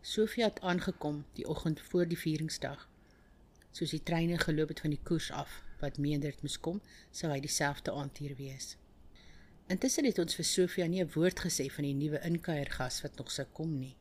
Sofia 0.00 0.44
het 0.44 0.60
aangekom 0.60 1.24
die 1.32 1.48
oggend 1.48 1.80
voor 1.80 2.06
die 2.08 2.18
vieringsdag. 2.18 2.88
Soos 3.70 3.90
die 3.90 4.02
treine 4.02 4.38
geloop 4.38 4.68
het 4.68 4.80
van 4.80 4.90
die 4.90 5.00
koers 5.02 5.30
af 5.30 5.62
wat 5.80 5.98
meenderd 5.98 6.42
moes 6.42 6.60
kom, 6.60 6.80
sou 7.10 7.32
hy 7.32 7.40
dieselfde 7.40 7.92
aand 7.92 8.18
hier 8.18 8.36
wees. 8.36 8.76
Intussen 9.68 10.06
het 10.08 10.18
ons 10.18 10.34
vir 10.38 10.44
Sofia 10.44 10.86
nie 10.86 11.02
'n 11.04 11.10
woord 11.14 11.40
gesê 11.40 11.66
van 11.74 11.84
die 11.84 11.94
nuwe 11.94 12.20
inkuiergas 12.24 13.02
wat 13.02 13.16
nog 13.18 13.30
sou 13.30 13.46
kom 13.52 13.78
nie. 13.78 13.96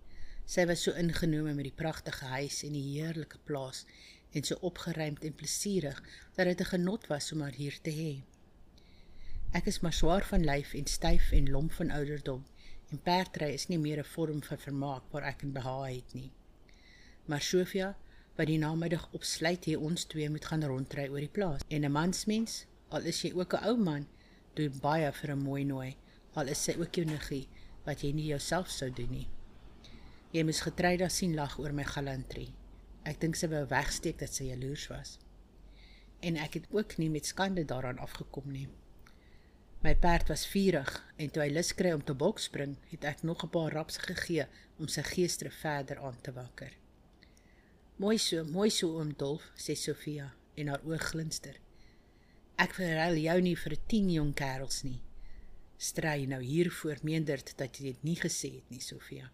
Sy 0.45 0.65
was 0.65 0.83
so 0.83 0.91
ingenome 0.91 1.53
met 1.53 1.67
die 1.67 1.75
pragtige 1.75 2.25
huis 2.25 2.63
en 2.63 2.71
die 2.71 2.85
heerlike 2.93 3.37
plaas 3.43 3.85
en 4.31 4.43
so 4.43 4.57
opgeruimd 4.61 5.23
en 5.23 5.35
plesierig 5.35 6.03
dat 6.35 6.45
dit 6.45 6.59
'n 6.59 6.71
genot 6.73 7.07
was 7.07 7.31
om 7.31 7.41
haar 7.41 7.55
hier 7.55 7.79
te 7.81 7.91
hê. 7.91 8.21
Ek 9.51 9.65
is 9.65 9.79
maar 9.79 9.93
swaar 9.93 10.25
van 10.25 10.45
lyf 10.45 10.73
en 10.73 10.85
styf 10.85 11.31
en 11.31 11.49
lomp 11.49 11.71
van 11.71 11.91
ouderdom 11.91 12.45
En 12.87 12.99
perdry 13.03 13.49
is 13.51 13.67
nie 13.67 13.79
meer 13.83 13.99
'n 13.99 14.11
vorm 14.15 14.41
van 14.43 14.57
vermaak 14.57 15.03
waar 15.11 15.25
ek 15.31 15.41
in 15.41 15.51
behaag 15.51 15.95
het 15.95 16.13
nie. 16.13 16.31
Maar 17.25 17.41
Sofia, 17.41 17.97
wat 18.35 18.47
die 18.47 18.57
namiddag 18.57 19.09
opsluit 19.11 19.65
hier 19.65 19.79
ons 19.79 20.03
twee 20.03 20.29
moet 20.29 20.45
gaan 20.45 20.63
rondry 20.63 21.07
oor 21.09 21.19
die 21.19 21.35
plaas. 21.37 21.65
En 21.67 21.83
'n 21.83 21.91
mansmens, 21.91 22.65
al 22.89 23.01
is 23.01 23.21
jy 23.21 23.33
ook 23.33 23.53
'n 23.53 23.65
ou 23.67 23.77
man, 23.77 24.07
doen 24.53 24.79
baie 24.81 25.11
vir 25.11 25.31
'n 25.31 25.43
mooi 25.43 25.63
nooi, 25.63 25.95
al 26.33 26.47
is 26.47 26.63
sy 26.63 26.75
ook 26.79 26.95
jou 26.95 27.05
niggie 27.05 27.47
wat 27.83 28.01
jy 28.01 28.11
nie 28.11 28.27
jouself 28.27 28.69
sou 28.69 28.89
doen 28.91 29.11
nie. 29.11 29.27
Jy 30.31 30.43
moes 30.43 30.61
getrei 30.61 30.97
daar 30.97 31.11
sien 31.11 31.35
lag 31.35 31.59
oor 31.59 31.73
my 31.73 31.83
galantrie. 31.83 32.53
Ek 33.07 33.21
dink 33.21 33.37
sy 33.39 33.47
wou 33.51 33.63
wegsteek 33.71 34.19
dat 34.19 34.33
sy 34.35 34.49
jaloers 34.49 34.87
was. 34.91 35.13
En 36.19 36.35
ek 36.43 36.59
het 36.59 36.67
ook 36.75 36.97
nie 36.99 37.09
met 37.13 37.29
skande 37.29 37.63
daaraan 37.65 38.01
afgekom 38.03 38.49
nie. 38.51 38.67
My 39.85 39.93
perd 39.95 40.31
was 40.33 40.47
vurig 40.49 40.89
en 41.21 41.29
toe 41.31 41.43
hy 41.43 41.51
lus 41.53 41.69
kry 41.77 41.93
om 41.95 42.03
te 42.03 42.15
bokspring, 42.17 42.75
het 42.91 43.05
ek 43.05 43.23
nog 43.23 43.43
'n 43.45 43.53
paar 43.53 43.71
raps 43.71 43.97
gegee 43.97 44.47
om 44.79 44.87
sy 44.87 45.03
geestre 45.13 45.51
verder 45.51 46.01
aan 46.01 46.17
te 46.21 46.33
wakker. 46.33 46.73
Mooi 47.97 48.17
so, 48.17 48.43
mooi 48.43 48.69
so 48.69 48.97
oom 48.97 49.13
Dolf, 49.13 49.51
sê 49.55 49.75
Sofia 49.75 50.33
en 50.55 50.67
haar 50.67 50.83
oë 50.85 50.99
glinster. 50.99 51.55
Ek 52.57 52.73
verruil 52.73 53.17
jou 53.21 53.41
nie 53.41 53.55
vir 53.55 53.77
10 53.87 54.09
jong 54.09 54.33
kerels 54.33 54.83
nie. 54.83 55.01
Stry 55.77 56.25
nou 56.25 56.41
hiervoor 56.41 56.97
meenderd 57.01 57.57
dat 57.57 57.77
jy 57.77 57.83
dit 57.91 58.03
nie 58.03 58.15
gesê 58.15 58.55
het 58.55 58.69
nie, 58.69 58.81
Sofia. 58.81 59.31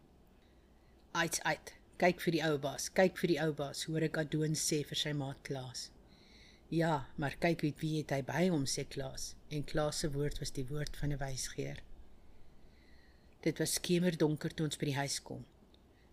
Uit 1.11 1.39
uit, 1.43 1.73
kyk 2.03 2.19
vir 2.19 2.35
die 2.35 2.41
ou 2.43 2.55
baas, 2.59 2.89
kyk 2.91 3.13
vir 3.15 3.31
die 3.31 3.39
ou 3.39 3.51
baas, 3.55 3.81
hoor 3.87 4.03
ek 4.03 4.17
Adoon 4.19 4.57
sê 4.59 4.81
vir 4.83 4.99
sy 4.99 5.11
maat 5.15 5.37
Klaas. 5.47 5.85
Ja, 6.75 7.05
maar 7.15 7.37
kyk 7.39 7.61
wie 7.63 7.71
wie 7.79 7.91
het 8.01 8.11
hy 8.11 8.17
by 8.27 8.41
hom 8.51 8.65
sê 8.67 8.83
Klaas 8.95 9.29
en 9.55 9.63
Klaas 9.69 10.01
se 10.03 10.09
woord 10.11 10.41
was 10.41 10.51
die 10.57 10.65
woord 10.67 10.99
van 10.99 11.13
'n 11.15 11.19
wysgeer. 11.21 11.79
Dit 13.45 13.61
was 13.63 13.75
skemerdonker 13.79 14.51
toe 14.51 14.65
ons 14.65 14.79
by 14.81 14.89
die 14.89 14.97
huis 14.97 15.15
kom. 15.29 15.45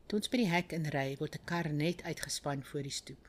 Toe 0.06 0.20
ons 0.20 0.30
by 0.30 0.38
die 0.44 0.52
hek 0.52 0.76
inry, 0.78 1.16
word 1.18 1.40
'n 1.40 1.44
kar 1.52 1.72
net 1.72 2.06
uitgespan 2.06 2.62
voor 2.70 2.86
die 2.86 2.98
stoep. 3.00 3.26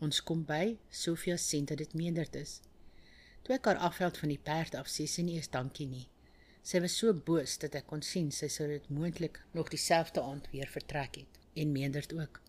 Ons 0.00 0.22
kom 0.22 0.44
by, 0.44 0.78
Sofia 0.90 1.36
sien 1.36 1.64
dat 1.64 1.78
dit 1.78 1.94
meenderd 1.94 2.36
is. 2.36 2.60
Toe 3.42 3.56
ek 3.56 3.64
haar 3.64 3.82
afveld 3.90 4.16
van 4.18 4.28
die 4.28 4.44
perd 4.50 4.74
af 4.74 4.86
sê 4.86 5.08
sy 5.08 5.22
nie 5.22 5.34
eens 5.42 5.50
dankie 5.50 5.86
nie. 5.86 6.06
Sy 6.62 6.78
was 6.78 6.96
so 6.96 7.12
boos 7.12 7.58
dat 7.58 7.74
ek 7.74 7.86
kon 7.86 8.02
sien 8.02 8.30
sy 8.30 8.46
sou 8.46 8.68
dit 8.68 8.88
moontlik 8.90 9.42
nog 9.54 9.68
dieselfde 9.68 10.22
aand 10.22 10.46
weer 10.52 10.68
vertrek 10.68 11.16
het 11.16 11.39
en 11.54 11.72
meenderd 11.72 12.14
ook. 12.14 12.40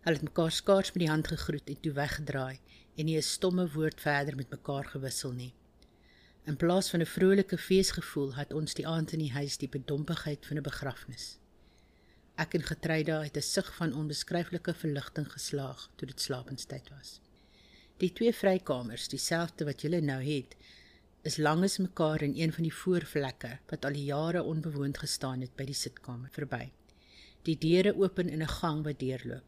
Hulle 0.00 0.16
het 0.16 0.22
mekaar 0.22 0.52
skaars 0.52 0.92
met 0.92 1.02
die 1.02 1.10
hand 1.10 1.28
gegroet 1.28 1.68
en 1.68 1.80
toe 1.80 1.92
weggedraai 1.92 2.58
en 2.96 3.04
nie 3.04 3.16
'n 3.16 3.22
stomme 3.22 3.70
woord 3.72 4.00
verder 4.00 4.36
met 4.36 4.50
mekaar 4.50 4.84
gewissel 4.84 5.32
nie. 5.32 5.54
In 6.44 6.56
plaas 6.56 6.90
van 6.90 7.00
'n 7.00 7.06
vrolike 7.06 7.58
feesgevoel 7.58 8.34
het 8.34 8.52
ons 8.52 8.74
die 8.74 8.86
aand 8.86 9.12
in 9.12 9.18
die 9.18 9.32
huis 9.32 9.56
die 9.56 9.68
bedompigheid 9.68 10.46
van 10.46 10.56
'n 10.56 10.62
begrafnis. 10.62 11.38
Ek 12.34 12.54
en 12.54 12.62
Getreida 12.62 13.22
het 13.22 13.36
'n 13.36 13.42
sug 13.42 13.74
van 13.74 13.94
onbeskryflike 13.94 14.74
verligting 14.74 15.32
geslaag 15.32 15.90
toe 15.96 16.08
dit 16.08 16.20
slapenstyd 16.20 16.88
was. 16.88 17.20
Die 17.96 18.12
twee 18.12 18.32
vrykamers, 18.32 19.08
dieselfde 19.08 19.64
wat 19.64 19.80
julle 19.80 20.00
nou 20.00 20.22
het, 20.22 20.56
is 21.22 21.36
langs 21.36 21.78
mekaar 21.78 22.22
in 22.22 22.36
een 22.36 22.52
van 22.52 22.62
die 22.62 22.74
voorvlekke 22.74 23.58
wat 23.66 23.84
al 23.84 23.92
jare 23.92 24.42
onbewoond 24.42 24.98
gestaan 24.98 25.40
het 25.40 25.56
by 25.56 25.64
die 25.64 25.74
sitkamer 25.74 26.30
verby. 26.30 26.70
Die 27.48 27.56
deure 27.56 27.94
open 27.96 28.28
in 28.28 28.42
'n 28.42 28.54
gang 28.60 28.82
wat 28.84 28.98
deurloop. 29.00 29.44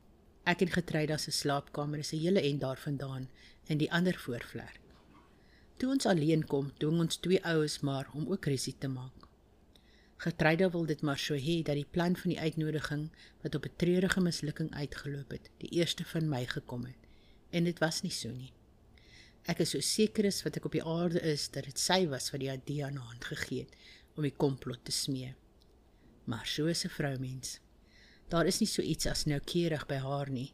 Ek 0.51 0.63
en 0.65 0.71
Getreida 0.73 1.17
se 1.19 1.31
slaapkamer 1.31 1.99
is 1.99 2.13
'n 2.13 2.23
hele 2.25 2.41
end 2.41 2.61
daarvandaan 2.61 3.29
in 3.67 3.79
die 3.79 3.93
ander 3.93 4.17
voorvlek. 4.19 4.81
Toe 5.77 5.91
ons 5.91 6.07
alleen 6.07 6.47
kom, 6.47 6.73
dwing 6.79 7.01
ons 7.01 7.17
twee 7.17 7.45
oues 7.45 7.81
maar 7.81 8.09
om 8.15 8.31
ook 8.33 8.47
risie 8.47 8.75
te 8.79 8.89
maak. 8.89 9.29
Getreida 10.17 10.71
wil 10.71 10.87
dit 10.87 11.03
maar 11.03 11.19
so 11.19 11.35
hê 11.35 11.63
dat 11.63 11.75
die 11.75 11.91
plan 11.91 12.17
van 12.17 12.31
die 12.31 12.41
uitnodiging 12.41 13.11
wat 13.43 13.55
op 13.55 13.65
'n 13.65 13.77
treurige 13.77 14.21
mislukking 14.21 14.75
uitgeloop 14.75 15.31
het, 15.31 15.51
die 15.59 15.71
eerste 15.71 16.05
van 16.05 16.29
my 16.29 16.47
gekom 16.47 16.85
het. 16.85 17.01
En 17.51 17.65
dit 17.65 17.79
was 17.79 18.03
nie 18.03 18.13
so 18.13 18.31
nie. 18.31 18.53
Ek 19.45 19.59
is 19.59 19.71
so 19.71 19.81
seker 19.81 20.27
as 20.27 20.43
wat 20.43 20.57
ek 20.57 20.65
op 20.65 20.73
die 20.73 20.85
aarde 20.85 21.21
is 21.21 21.51
dat 21.51 21.65
dit 21.65 21.79
sy 21.79 22.07
was 22.09 22.31
wat 22.31 22.41
die 22.41 22.53
idee 22.53 22.85
aan 22.85 22.97
haar 22.97 23.07
hand 23.07 23.25
gegee 23.25 23.59
het 23.59 23.77
om 24.17 24.23
die 24.23 24.37
komplot 24.37 24.85
te 24.85 24.93
smee. 24.93 25.35
Maar 26.25 26.47
so 26.47 26.67
is 26.67 26.85
'n 26.85 26.89
vroumens. 26.89 27.61
Daar 28.31 28.47
is 28.47 28.61
nie 28.63 28.69
so 28.71 28.83
iets 28.83 29.09
as 29.11 29.25
noukeurig 29.27 29.87
by 29.91 29.97
haar 29.99 30.31
nie. 30.31 30.53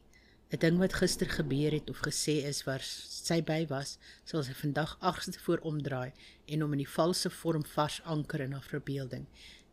'n 0.49 0.59
Ding 0.63 0.79
wat 0.79 0.95
gister 0.95 1.29
gebeur 1.29 1.73
het 1.73 1.91
of 1.91 1.99
gesê 2.07 2.37
is 2.49 2.63
waar 2.65 2.81
sy 2.83 3.43
by 3.43 3.67
was, 3.67 3.99
sal 4.25 4.43
sy 4.47 4.55
vandag 4.55 4.97
agste 5.01 5.39
voor 5.45 5.59
omdraai 5.59 6.13
en 6.47 6.61
hom 6.61 6.73
in 6.73 6.85
die 6.85 6.95
valse 6.95 7.31
vorm 7.31 7.65
vars 7.65 7.99
anker 8.05 8.41
in 8.41 8.53
haar 8.53 8.69
verbeelding 8.71 9.27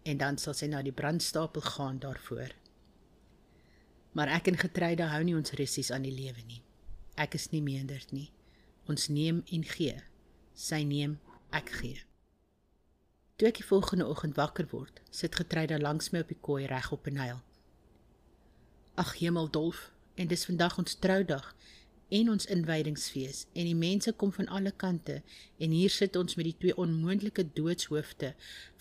en 0.04 0.18
dan 0.18 0.38
sal 0.38 0.54
sy 0.54 0.68
na 0.68 0.82
die 0.82 0.92
brandstapel 0.92 1.62
gaan 1.62 2.00
daarvoor. 2.00 2.52
Maar 4.12 4.28
ek 4.28 4.52
en 4.52 4.58
Getreide 4.58 5.08
hou 5.14 5.24
nie 5.24 5.38
ons 5.38 5.56
resies 5.62 5.92
aan 5.92 6.04
die 6.04 6.12
lewe 6.16 6.44
nie. 6.48 6.64
Ek 7.16 7.38
is 7.40 7.52
nie 7.52 7.62
meenderd 7.62 8.12
nie. 8.12 8.32
Ons 8.90 9.08
neem 9.08 9.44
en 9.48 9.64
gee. 9.64 9.96
Sy 10.54 10.84
neem, 10.84 11.20
ek 11.52 11.72
gee. 11.80 12.04
Toe 13.38 13.48
ek 13.48 13.62
die 13.62 13.70
volgende 13.72 14.10
oggend 14.12 14.36
wakker 14.36 14.68
word, 14.76 15.00
sit 15.10 15.36
Getreida 15.40 15.80
langs 15.80 16.12
my 16.12 16.26
op 16.26 16.28
die 16.34 16.42
kooi 16.42 16.66
reg 16.68 16.92
op 16.92 17.08
en 17.08 17.24
huil. 17.24 17.42
Ag 18.96 19.14
hemel 19.18 19.50
Dolf, 19.50 19.92
en 20.16 20.28
dis 20.28 20.46
vandag 20.46 20.78
ons 20.78 20.96
troudag 21.02 21.56
en 22.14 22.28
ons 22.30 22.46
inwydingsfees 22.46 23.46
en 23.58 23.66
die 23.66 23.78
mense 23.78 24.12
kom 24.22 24.30
van 24.36 24.50
alle 24.54 24.72
kante 24.84 25.16
en 25.58 25.72
hier 25.74 25.90
sit 25.90 26.16
ons 26.16 26.36
met 26.38 26.46
die 26.46 26.58
twee 26.62 26.76
onmoontlike 26.78 27.48
doodshoofde 27.58 28.34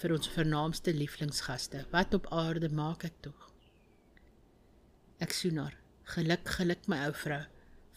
vir 0.03 0.13
ons 0.13 0.29
vernaamste 0.35 0.93
lieflingsgaste. 0.93 1.87
Wat 1.95 2.13
op 2.15 2.29
aarde 2.29 2.69
maak 2.69 3.07
ek 3.09 3.15
tog? 3.25 3.47
Ek 5.25 5.33
soenaar, 5.33 5.79
geluk 6.13 6.51
geluk 6.59 6.85
my 6.93 6.99
ou 7.07 7.15
vrou. 7.17 7.41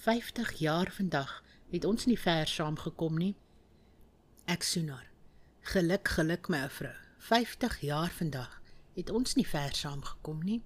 50 0.06 0.54
jaar 0.62 0.92
vandag 0.96 1.34
het 1.74 1.88
ons 1.90 2.06
nie 2.08 2.20
ver 2.20 2.48
saam 2.48 2.78
gekom 2.80 3.18
nie. 3.20 3.34
Ek 4.48 4.64
soenaar. 4.64 5.10
Geluk 5.68 6.08
geluk 6.16 6.48
my 6.48 6.64
ou 6.64 6.72
vrou. 6.78 6.96
50 7.28 7.82
jaar 7.82 8.14
vandag 8.14 8.62
het 8.96 9.12
ons 9.12 9.36
nie 9.36 9.48
ver 9.48 9.76
saam 9.76 10.06
gekom 10.06 10.40
nie. 10.46 10.62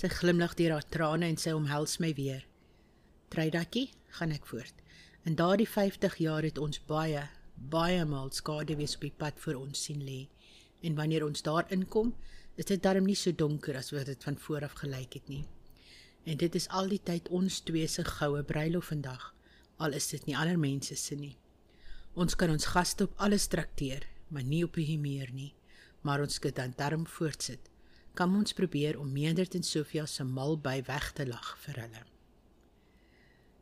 Sy 0.00 0.08
glimlag 0.08 0.54
deur 0.56 0.72
haar 0.72 0.86
trane 0.88 1.26
en 1.28 1.36
sy 1.36 1.52
omhels 1.52 1.98
my 2.00 2.08
weer. 2.16 2.46
Treidatjie, 3.28 3.90
gaan 4.16 4.30
ek 4.32 4.46
voort. 4.48 4.78
In 5.28 5.34
daardie 5.36 5.66
50 5.68 6.14
jaar 6.24 6.46
het 6.46 6.56
ons 6.56 6.80
baie, 6.88 7.26
baie 7.74 8.06
maal 8.08 8.30
skade 8.32 8.78
wees 8.78 8.96
op 8.96 9.04
die 9.04 9.12
pad 9.12 9.36
vir 9.42 9.58
ons 9.60 9.82
sien 9.84 10.00
lê. 10.00 10.22
En 10.80 10.96
wanneer 10.96 11.26
ons 11.26 11.44
daar 11.44 11.68
inkom, 11.76 12.14
is 12.56 12.70
dit 12.70 12.80
darm 12.80 13.04
nie 13.04 13.18
so 13.18 13.36
donker 13.36 13.76
as 13.76 13.92
wat 13.92 14.08
dit 14.08 14.24
van 14.24 14.40
voor 14.40 14.64
af 14.70 14.78
gelyk 14.80 15.18
het 15.18 15.28
nie. 15.28 15.42
En 16.24 16.40
dit 16.40 16.56
is 16.56 16.70
al 16.72 16.88
die 16.88 17.02
tyd 17.04 17.28
ons 17.28 17.60
twee 17.68 17.88
se 17.88 18.04
goue 18.08 18.40
bruilof 18.48 18.88
vandag, 18.94 19.34
al 19.84 19.98
is 20.00 20.08
dit 20.14 20.24
nie 20.30 20.36
ander 20.36 20.56
mense 20.56 20.96
se 20.96 21.16
nie. 21.16 21.34
Ons 22.16 22.40
kan 22.40 22.48
ons 22.48 22.72
gaste 22.72 23.04
op 23.04 23.20
alles 23.20 23.50
trakteer, 23.52 24.08
maar 24.32 24.48
nie 24.48 24.64
op 24.64 24.80
die 24.80 24.96
meer 24.96 25.28
nie, 25.36 25.52
maar 26.00 26.24
ons 26.24 26.40
kan 26.40 26.56
dan 26.56 26.72
darm 26.80 27.04
voortsit. 27.04 27.69
Kom 28.18 28.34
ons 28.36 28.52
probeer 28.52 28.98
om 28.98 29.12
Meendert 29.12 29.54
en 29.54 29.62
Sofia 29.62 30.06
se 30.06 30.24
mal 30.24 30.56
by 30.58 30.80
weg 30.86 31.12
te 31.14 31.26
lag 31.26 31.52
vir 31.64 31.78
hulle. 31.84 32.02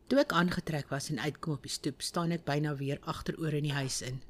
Toe 0.09 0.23
ek 0.23 0.33
aangetrek 0.33 0.89
was 0.89 1.11
en 1.13 1.21
uitkom 1.21 1.59
op 1.59 1.67
die 1.67 1.73
stoep, 1.73 2.01
staan 2.03 2.33
ek 2.33 2.47
byna 2.49 2.73
weer 2.79 3.01
agteroor 3.13 3.59
in 3.59 3.69
die 3.69 3.77
huis 3.77 4.01
in. 4.07 4.23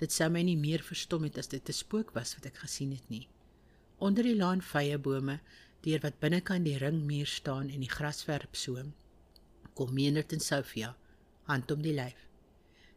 Dit 0.00 0.14
sou 0.16 0.30
my 0.32 0.40
nie 0.42 0.56
meer 0.56 0.82
verstom 0.82 1.26
het 1.28 1.38
as 1.38 1.52
dit 1.52 1.68
'n 1.68 1.76
spook 1.76 2.14
was 2.14 2.34
wat 2.34 2.46
ek 2.46 2.56
gesien 2.64 2.92
het 2.92 3.10
nie. 3.10 3.28
Onder 3.98 4.24
die 4.24 4.36
laan 4.36 4.62
vye 4.62 4.98
bome, 4.98 5.40
deur 5.82 6.00
wat 6.00 6.20
binnekant 6.20 6.64
die 6.64 6.78
ringmuur 6.78 7.26
staan 7.26 7.68
en 7.68 7.80
die 7.80 7.94
grasverp 7.96 8.56
soem, 8.56 8.94
kom 9.74 9.94
Meendert 9.94 10.32
en 10.32 10.40
Sofia 10.40 10.96
hand 11.44 11.70
om 11.70 11.82
die 11.82 11.94
lyf. 11.94 12.28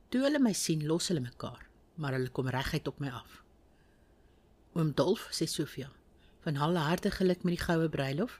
Toe 0.09 0.21
hulle 0.23 0.39
my 0.39 0.53
sien, 0.53 0.85
los 0.87 1.07
hulle 1.07 1.19
mekaar, 1.19 1.67
maar 1.95 2.13
hulle 2.13 2.29
kom 2.29 2.47
reguit 2.47 2.87
op 2.87 2.99
my 2.99 3.09
af. 3.09 3.43
Oom 4.77 4.93
Dolf 4.93 5.27
sê 5.31 5.45
Sofia, 5.45 5.91
van 6.47 6.57
alle 6.57 6.79
harte 6.79 7.11
geluk 7.11 7.43
met 7.43 7.57
die 7.57 7.63
goue 7.63 7.89
bruilof. 7.89 8.37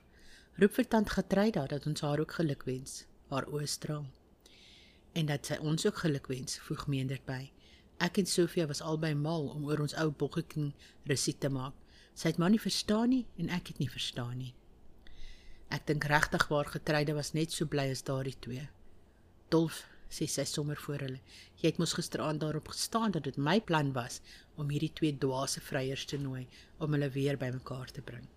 Roep 0.55 0.77
vir 0.77 0.85
tant 0.87 1.09
Getreida 1.11 1.65
dat 1.67 1.85
ons 1.89 2.01
haar 2.01 2.21
ook 2.23 2.37
geluk 2.39 2.61
wens 2.63 3.01
haar 3.27 3.43
oë 3.51 3.65
straal. 3.67 4.05
En 5.11 5.27
dat 5.27 5.49
sy 5.49 5.57
ons 5.59 5.83
ook 5.85 5.99
gelukwens, 6.05 6.55
voeg 6.63 6.85
Meender 6.87 7.19
by. 7.27 7.49
Ek 7.99 8.21
en 8.21 8.29
Sofia 8.31 8.63
was 8.69 8.79
albei 8.79 9.11
mal 9.11 9.49
om 9.51 9.65
oor 9.67 9.83
ons 9.83 9.97
ou 9.99 10.07
bokkeking 10.07 10.69
resiet 11.11 11.41
te 11.43 11.51
maak. 11.51 11.75
Sy 12.15 12.31
het 12.31 12.39
maar 12.39 12.53
nie 12.53 12.63
verstaan 12.63 13.11
nie 13.11 13.25
en 13.35 13.51
ek 13.51 13.73
het 13.73 13.83
nie 13.83 13.89
verstaan 13.91 14.39
nie. 14.39 14.53
Ek 15.67 15.83
dink 15.91 16.07
regtig 16.07 16.47
waar 16.47 16.71
getreide 16.71 17.17
was 17.17 17.33
net 17.35 17.51
so 17.51 17.67
bly 17.67 17.89
as 17.91 18.07
daardie 18.07 18.37
twee. 18.39 18.69
Dolf 19.51 19.83
sê 20.09 20.27
sy 20.27 20.45
sommer 20.45 20.77
voor 20.77 20.99
hulle. 21.05 21.19
Jy 21.61 21.71
het 21.71 21.77
mos 21.77 21.93
gisteraand 21.93 22.41
daarop 22.41 22.67
gestaan 22.67 23.11
dat 23.11 23.23
dit 23.23 23.37
my 23.37 23.59
plan 23.61 23.93
was 23.93 24.21
om 24.55 24.69
hierdie 24.69 24.93
twee 24.93 25.17
dwaase 25.17 25.61
vryers 25.61 26.05
te 26.05 26.17
nooi 26.17 26.47
om 26.77 26.91
hulle 26.91 27.09
weer 27.09 27.37
bymekaar 27.37 27.91
te 27.91 28.01
bring. 28.01 28.27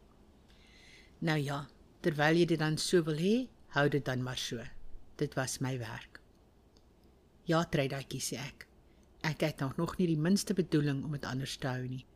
Nou 1.20 1.38
ja, 1.38 1.66
terwyl 2.00 2.36
jy 2.36 2.46
dit 2.46 2.58
dan 2.58 2.78
so 2.78 3.02
wil 3.04 3.16
hê, 3.16 3.48
hou 3.76 3.88
dit 3.88 4.04
dan 4.04 4.22
maar 4.22 4.38
so 4.38 4.64
dit 5.20 5.34
was 5.36 5.58
my 5.60 5.76
werk. 5.78 6.20
Ja, 7.44 7.64
Treidatjie 7.64 8.22
sê 8.24 8.38
ek. 8.40 8.66
Ek 9.26 9.42
het 9.44 9.61
nog 9.76 9.98
nie 9.98 10.09
die 10.09 10.20
minste 10.20 10.54
bedoeling 10.56 11.02
om 11.04 11.12
dit 11.12 11.26
anders 11.28 11.59
te 11.61 11.68
hou 11.68 11.85
nie. 11.85 12.06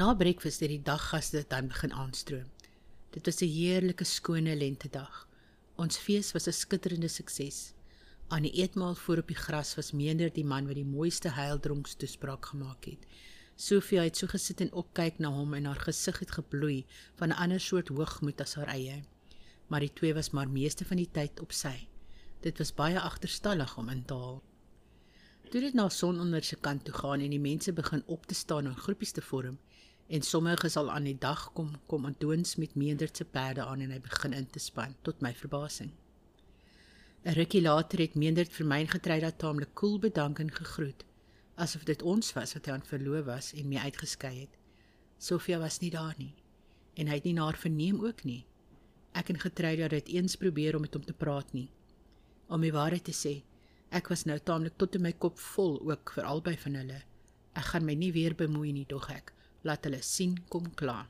Na 0.00 0.14
breakfast 0.16 0.62
het 0.64 0.72
die 0.72 0.82
daggaste 0.84 1.44
dan 1.48 1.68
begin 1.72 1.92
aanstroom. 1.92 2.48
Dit 3.12 3.26
was 3.26 3.40
'n 3.42 3.48
heerlike 3.48 4.04
skone 4.04 4.56
lentedag. 4.56 5.28
Ons 5.76 5.98
fees 5.98 6.32
was 6.32 6.48
'n 6.48 6.52
skitterende 6.52 7.08
sukses. 7.08 7.72
Aan 8.28 8.42
die 8.42 8.52
eetmaal 8.52 8.94
voor 8.94 9.16
op 9.16 9.28
die 9.30 9.36
gras 9.36 9.74
was 9.74 9.92
Meender 9.92 10.32
die 10.32 10.44
man 10.44 10.66
wat 10.66 10.74
die 10.74 10.84
mooiste 10.84 11.30
heildronks 11.30 11.92
toespraak 11.94 12.46
gemaak 12.50 12.84
het. 12.84 13.04
Sofia 13.54 14.02
het 14.02 14.16
so 14.18 14.26
gesit 14.26 14.60
en 14.64 14.72
opkyk 14.72 15.20
na 15.22 15.28
hom 15.30 15.54
en 15.54 15.68
haar 15.70 15.78
gesig 15.84 16.18
het 16.18 16.32
gebloei 16.34 16.86
van 17.20 17.28
'n 17.28 17.38
ander 17.44 17.60
soort 17.60 17.88
hoogmoed 17.88 18.40
as 18.40 18.54
haar 18.54 18.72
eie. 18.72 19.04
Maar 19.66 19.80
die 19.80 19.92
twee 19.92 20.14
was 20.14 20.30
maar 20.30 20.48
meeste 20.48 20.84
van 20.84 20.96
die 20.96 21.10
tyd 21.12 21.40
op 21.40 21.52
sy. 21.52 21.86
Dit 22.40 22.58
was 22.58 22.74
baie 22.74 23.00
agterstallig 23.00 23.76
om 23.78 23.88
in 23.88 24.04
te 24.04 24.14
haal. 24.14 24.42
Toe 25.50 25.60
dit 25.60 25.74
na 25.74 25.88
sononder 25.88 26.44
se 26.44 26.56
kant 26.56 26.84
toe 26.84 26.94
gaan 26.94 27.20
en 27.20 27.30
die 27.30 27.40
mense 27.40 27.72
begin 27.72 28.02
op 28.06 28.26
te 28.26 28.34
staan 28.34 28.66
en 28.66 28.76
groepies 28.76 29.12
te 29.12 29.22
vorm 29.22 29.58
en 30.06 30.22
sommige 30.22 30.68
sal 30.68 30.90
aan 30.90 31.04
die 31.04 31.18
dag 31.18 31.52
kom 31.52 31.70
kom 31.86 32.04
Antoons 32.04 32.56
met 32.56 32.74
meerderde 32.74 33.24
perde 33.24 33.64
aan 33.64 33.80
en 33.80 33.90
hy 33.90 34.00
begin 34.00 34.32
in 34.32 34.50
te 34.50 34.58
span 34.58 34.96
tot 35.02 35.20
my 35.20 35.34
verbasing. 35.34 35.92
'n 37.26 37.34
Rukkie 37.34 37.62
later 37.62 37.98
het 37.98 38.14
meerderd 38.14 38.52
vir 38.52 38.66
my 38.66 38.86
getrei 38.86 39.20
dat 39.20 39.38
taamlik 39.38 39.74
koel 39.74 39.98
cool 39.98 39.98
bedank 39.98 40.38
en 40.38 40.50
gegroet 40.50 41.04
asof 41.56 41.84
dit 41.88 42.02
ons 42.02 42.32
was 42.36 42.52
wat 42.54 42.66
hy 42.68 42.72
aan 42.72 42.84
verloof 42.84 43.24
was 43.26 43.52
en 43.56 43.68
my 43.68 43.80
uitgeskei 43.88 44.34
het. 44.42 44.58
Sofia 45.18 45.58
was 45.58 45.80
nie 45.80 45.90
daar 45.90 46.14
nie 46.18 46.34
en 46.96 47.08
hy 47.10 47.18
het 47.18 47.26
nie 47.28 47.34
na 47.36 47.48
haar 47.48 47.58
verneem 47.60 47.98
ook 48.04 48.22
nie. 48.24 48.44
Ek 49.12 49.28
en 49.32 49.40
getrei 49.40 49.74
dat 49.76 49.90
dit 49.92 50.08
eens 50.16 50.36
probeer 50.36 50.76
om 50.76 50.84
met 50.86 50.94
hom 50.94 51.04
te 51.04 51.12
praat 51.12 51.52
nie. 51.52 51.68
Om 52.48 52.64
die 52.64 52.72
waarheid 52.72 53.04
te 53.04 53.12
sê, 53.16 53.34
ek 53.90 54.08
was 54.08 54.24
nou 54.24 54.38
taamlik 54.38 54.78
tot 54.80 54.96
in 54.96 55.04
my 55.04 55.12
kop 55.12 55.38
vol 55.52 55.76
ook 55.90 56.14
vir 56.16 56.28
albei 56.30 56.56
van 56.62 56.78
hulle. 56.80 57.02
Ek 57.52 57.68
gaan 57.72 57.84
my 57.84 57.94
nie 57.94 58.12
weer 58.12 58.36
bemoei 58.36 58.72
nie, 58.72 58.86
dog 58.88 59.10
ek. 59.12 59.34
Laat 59.64 59.84
hulle 59.84 60.00
sien 60.02 60.38
kom 60.48 60.70
klaar. 60.74 61.08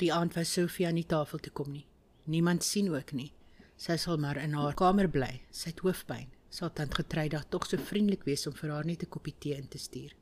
Die 0.00 0.12
aand 0.12 0.36
was 0.36 0.52
Sofia 0.52 0.90
nie 0.92 1.06
tafel 1.08 1.40
toe 1.40 1.52
kom 1.52 1.72
nie. 1.72 1.86
Niemand 2.24 2.64
sien 2.64 2.90
ook 2.92 3.12
nie. 3.12 3.32
Sy 3.76 3.96
sal 4.00 4.16
maar 4.16 4.38
in 4.40 4.54
haar 4.56 4.74
kamer 4.74 5.08
bly. 5.12 5.42
Sy 5.52 5.68
het 5.74 5.82
hoofpyn. 5.84 6.30
Sal 6.48 6.70
tant 6.72 6.94
Getreida 6.96 7.42
tog 7.52 7.66
so 7.68 7.76
vriendelik 7.76 8.24
wees 8.24 8.46
om 8.48 8.54
vir 8.56 8.70
haar 8.72 8.86
net 8.86 9.02
'n 9.02 9.12
koppie 9.12 9.34
tee 9.38 9.54
in 9.54 9.68
te 9.68 9.78
stuur. 9.78 10.12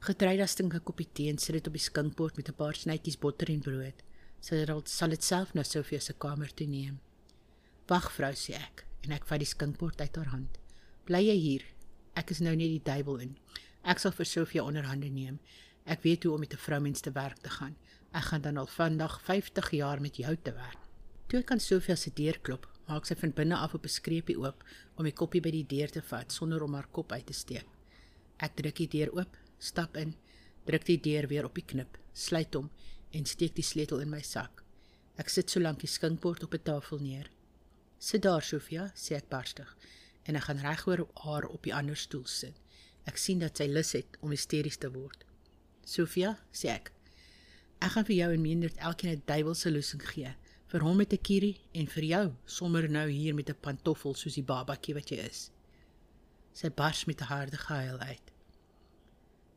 Getreida 0.00 0.46
stink 0.46 0.74
'n 0.74 0.80
koppie 0.80 1.08
tee 1.12 1.30
en 1.30 1.38
sit 1.38 1.54
dit 1.54 1.66
op 1.66 1.72
die 1.72 1.88
skinkbord 1.90 2.36
met 2.36 2.48
'n 2.48 2.54
paar 2.54 2.74
snytjies 2.74 3.18
botter 3.18 3.50
en 3.50 3.60
brood. 3.60 4.02
Sy 4.40 4.64
sal 4.84 5.08
dit 5.08 5.24
self 5.24 5.54
na 5.54 5.62
Sofia 5.62 6.00
se 6.00 6.12
kamer 6.12 6.54
toe 6.54 6.66
neem. 6.66 7.00
Wag 7.86 8.12
vrou 8.12 8.32
sê 8.32 8.54
ek 8.54 8.84
en 9.04 9.12
ek 9.12 9.24
vat 9.24 9.38
die 9.38 9.46
skinkbord 9.46 10.00
uit 10.00 10.16
haar 10.16 10.30
hand. 10.34 10.58
Bly 11.04 11.22
jy 11.26 11.36
hier? 11.36 11.64
Ek 12.14 12.30
is 12.30 12.40
nou 12.40 12.54
net 12.56 12.68
die 12.68 12.82
duiwel 12.82 13.20
in. 13.20 13.36
Ek 13.84 13.98
sal 13.98 14.12
vir 14.12 14.26
Sofia 14.26 14.62
onderhande 14.62 15.08
neem. 15.08 15.38
Ek 15.86 16.02
weet 16.02 16.24
hoe 16.24 16.34
om 16.34 16.40
met 16.40 16.52
'n 16.52 16.56
vroumens 16.56 17.00
te 17.00 17.12
werk 17.12 17.38
te 17.38 17.50
gaan. 17.50 17.76
Ek 18.12 18.22
gaan 18.22 18.42
dan 18.42 18.56
al 18.56 18.66
vandag 18.66 19.20
50 19.22 19.70
jaar 19.70 20.00
met 20.00 20.16
jou 20.16 20.36
te 20.36 20.52
werk. 20.52 20.87
Toe 21.28 21.42
kan 21.44 21.60
Sofia 21.60 21.92
se 21.96 22.08
deur 22.16 22.38
klop, 22.40 22.62
maak 22.88 23.04
sy 23.04 23.12
van 23.20 23.34
binne 23.36 23.56
af 23.56 23.74
op 23.76 23.84
'n 23.84 23.92
skreepie 23.92 24.38
oop 24.40 24.62
om 24.96 25.04
die 25.04 25.12
koppie 25.12 25.42
by 25.44 25.50
die 25.50 25.66
deur 25.72 25.90
te 25.92 26.00
vat 26.00 26.32
sonder 26.32 26.62
om 26.62 26.74
haar 26.74 26.88
kop 26.88 27.12
uit 27.12 27.26
te 27.26 27.34
steek. 27.34 27.66
Ek 28.38 28.56
druk 28.56 28.76
die 28.76 28.88
deur 28.88 29.12
oop, 29.12 29.36
stap 29.58 29.96
in, 29.96 30.14
druk 30.64 30.86
die 30.86 30.96
deur 30.96 31.28
weer 31.28 31.44
op 31.44 31.54
die 31.54 31.66
knip, 31.66 31.98
sluit 32.14 32.54
hom 32.54 32.70
en 33.12 33.26
steek 33.26 33.54
die 33.54 33.62
sleutel 33.62 34.00
in 34.00 34.10
my 34.10 34.22
sak. 34.22 34.64
Ek 35.18 35.28
sit 35.28 35.50
so 35.50 35.60
lank 35.60 35.80
die 35.80 35.86
skinkbord 35.86 36.42
op 36.44 36.54
'n 36.54 36.62
tafel 36.64 36.98
neer. 36.98 37.30
Sit 37.98 38.22
daar, 38.22 38.42
Sofia, 38.42 38.90
sê 38.94 39.16
ek 39.16 39.28
barstig, 39.28 39.76
en 40.24 40.36
ek 40.36 40.42
gaan 40.42 40.64
regoor 40.64 41.08
haar 41.14 41.44
op 41.44 41.62
die 41.62 41.74
ander 41.74 41.96
stoel 41.96 42.26
sit. 42.26 42.54
Ek 43.04 43.18
sien 43.18 43.38
dat 43.38 43.56
sy 43.56 43.66
lus 43.66 43.92
het 43.92 44.16
om 44.20 44.30
hysteries 44.30 44.76
te 44.76 44.90
word. 44.90 45.24
Sofia, 45.84 46.38
sê 46.52 46.68
ek, 46.68 46.92
ek 47.82 47.90
gaan 47.90 48.04
vir 48.04 48.16
jou 48.16 48.32
en 48.32 48.42
Meendert 48.42 48.76
elkeen 48.78 49.12
'n 49.12 49.22
duiwelse 49.26 49.70
loosing 49.70 50.08
gee, 50.08 50.34
vir 50.68 50.84
hom 50.84 50.98
met 51.00 51.12
'n 51.12 51.24
kierie 51.26 51.56
en 51.72 51.86
vir 51.86 52.04
jou 52.04 52.26
sommer 52.44 52.88
nou 52.90 53.08
hier 53.08 53.34
met 53.34 53.48
'n 53.48 53.60
pantoffel 53.60 54.14
soos 54.14 54.34
die 54.34 54.42
babatjie 54.42 54.94
wat 54.94 55.10
jy 55.10 55.16
is. 55.16 55.50
Sy 56.52 56.68
bars 56.68 57.06
met 57.06 57.20
'n 57.20 57.24
harde 57.24 57.56
gehuil 57.56 57.98
uit. 57.98 58.32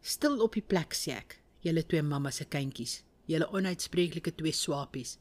Stil 0.01 0.41
op 0.41 0.53
die 0.53 0.61
plek, 0.61 0.93
sê 0.93 1.11
ek, 1.11 1.41
julle 1.59 1.85
twee 1.85 2.01
mamma 2.01 2.31
se 2.31 2.45
kindjies, 2.45 3.03
julle 3.25 3.51
onuitspreeklike 3.51 4.35
twee 4.35 4.51
swapies. 4.51 5.17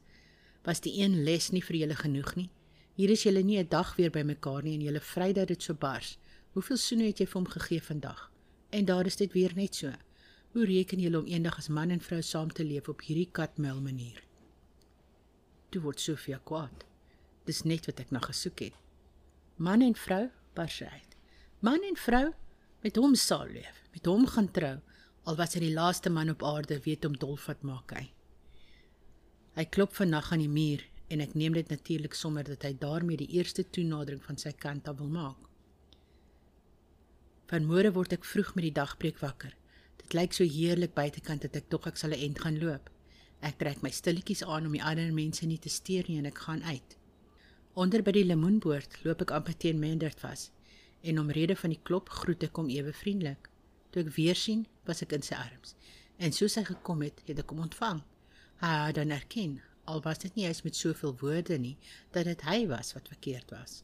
Was 0.63 0.79
die 0.79 1.01
een 1.01 1.23
les 1.23 1.51
nie 1.51 1.61
vir 1.61 1.75
julle 1.75 1.95
genoeg 1.95 2.35
nie? 2.35 2.49
Hier 2.95 3.09
is 3.09 3.23
julle 3.23 3.43
nie 3.43 3.59
'n 3.59 3.67
dag 3.67 3.95
weer 3.95 4.11
by 4.11 4.23
mekaar 4.23 4.63
nie 4.63 4.73
en 4.75 4.81
julle 4.81 4.99
vry 4.99 5.33
dat 5.33 5.47
dit 5.47 5.63
so 5.63 5.73
bars. 5.73 6.17
Hoeveel 6.53 6.77
soene 6.77 7.03
het 7.03 7.19
jy 7.19 7.25
vir 7.25 7.41
hom 7.41 7.47
gegee 7.47 7.81
vandag? 7.81 8.31
En 8.69 8.85
daar 8.85 9.05
is 9.05 9.15
dit 9.15 9.33
weer 9.33 9.51
net 9.55 9.75
so. 9.75 9.91
Hoe 10.53 10.65
reken 10.65 10.99
julle 10.99 11.19
om 11.19 11.25
eendag 11.25 11.57
as 11.57 11.67
man 11.69 11.89
en 11.89 11.99
vrou 11.99 12.21
saam 12.21 12.51
te 12.51 12.63
leef 12.63 12.87
op 12.87 13.01
hierdie 13.01 13.29
katmel 13.31 13.81
manier? 13.81 14.30
Toe 15.71 15.81
word 15.85 16.03
Sofia 16.03 16.39
kwaad. 16.43 16.83
Dis 17.47 17.63
net 17.63 17.87
wat 17.87 18.01
ek 18.03 18.11
na 18.11 18.19
gesoek 18.19 18.59
het. 18.67 18.77
Man 19.55 19.81
en 19.85 19.95
vrou 19.95 20.25
bars 20.57 20.81
uit. 20.83 21.15
Man 21.63 21.83
en 21.87 21.95
vrou 21.95 22.31
met 22.83 22.97
hom 22.97 23.15
sal 23.15 23.47
leef, 23.53 23.83
met 23.93 24.07
hom 24.09 24.25
gaan 24.27 24.49
trou. 24.51 24.77
Al 25.29 25.37
was 25.37 25.53
hy 25.55 25.61
die 25.63 25.75
laaste 25.75 26.09
man 26.09 26.33
op 26.33 26.43
aarde, 26.43 26.79
weet 26.83 27.05
hom 27.05 27.15
dolf 27.21 27.45
wat 27.47 27.61
maak 27.63 27.93
hy. 27.95 28.07
Hy 29.55 29.65
klop 29.69 29.93
vannag 29.95 30.31
aan 30.33 30.43
die 30.43 30.51
muur 30.51 30.83
en 31.11 31.23
ek 31.23 31.35
neem 31.35 31.55
dit 31.55 31.71
natuurlik 31.71 32.15
sommer 32.15 32.47
dat 32.47 32.63
hy 32.65 32.73
daarmee 32.79 33.19
die 33.19 33.29
eerste 33.37 33.63
toenadering 33.63 34.21
van 34.23 34.39
sy 34.39 34.53
kant 34.57 34.87
af 34.89 34.97
wil 34.99 35.11
maak. 35.11 35.39
Vanmôre 37.51 37.91
word 37.95 38.15
ek 38.15 38.27
vroeg 38.27 38.55
met 38.55 38.69
die 38.69 38.75
dagbreek 38.75 39.19
wakker. 39.19 39.51
Dit 39.99 40.15
lyk 40.15 40.33
so 40.35 40.47
heerlik 40.47 40.95
buitekant 40.95 41.43
dat 41.43 41.57
ek 41.59 41.67
tog 41.69 41.87
ek 41.87 41.99
sal 41.99 42.15
'n 42.15 42.23
end 42.27 42.39
gaan 42.39 42.59
loop. 42.59 42.89
Ek 43.41 43.57
trek 43.57 43.81
my 43.81 43.89
stilletjies 43.89 44.43
aan 44.45 44.67
om 44.69 44.75
die 44.77 44.83
ander 44.85 45.13
mense 45.13 45.45
nie 45.49 45.59
te 45.59 45.69
steur 45.69 46.05
nie 46.07 46.19
en 46.21 46.29
ek 46.29 46.43
gaan 46.45 46.61
uit. 46.63 46.97
Onder 47.73 48.03
by 48.05 48.13
die 48.13 48.27
lemoenboord 48.27 48.99
loop 49.05 49.23
ek 49.25 49.33
amper 49.33 49.57
teen 49.57 49.79
Mendert 49.81 50.19
vas 50.21 50.49
en 51.01 51.19
omrede 51.19 51.55
van 51.57 51.73
die 51.73 51.81
klop 51.81 52.11
groet 52.13 52.43
ek 52.45 52.59
hom 52.59 52.69
ewe 52.69 52.93
vriendelik. 52.93 53.49
Toe 53.91 54.03
ek 54.05 54.13
weer 54.15 54.37
sien, 54.37 54.67
was 54.85 55.01
ek 55.01 55.15
in 55.17 55.25
sy 55.25 55.37
arms. 55.39 55.73
En 56.21 56.33
soos 56.35 56.55
hy 56.59 56.63
gekom 56.67 57.01
het, 57.01 57.23
het 57.25 57.41
ek 57.41 57.49
hom 57.49 57.63
ontvang. 57.65 58.03
Hy 58.61 58.73
het 58.85 58.99
dan 58.99 59.13
erken, 59.15 59.57
al 59.89 60.03
was 60.05 60.21
dit 60.21 60.35
nie 60.37 60.45
eens 60.45 60.61
met 60.61 60.77
soveel 60.77 61.15
woorde 61.23 61.57
nie, 61.57 61.77
dat 62.13 62.29
dit 62.29 62.45
hy 62.45 62.59
was 62.69 62.93
wat 62.93 63.09
verkeerd 63.09 63.49
was. 63.55 63.81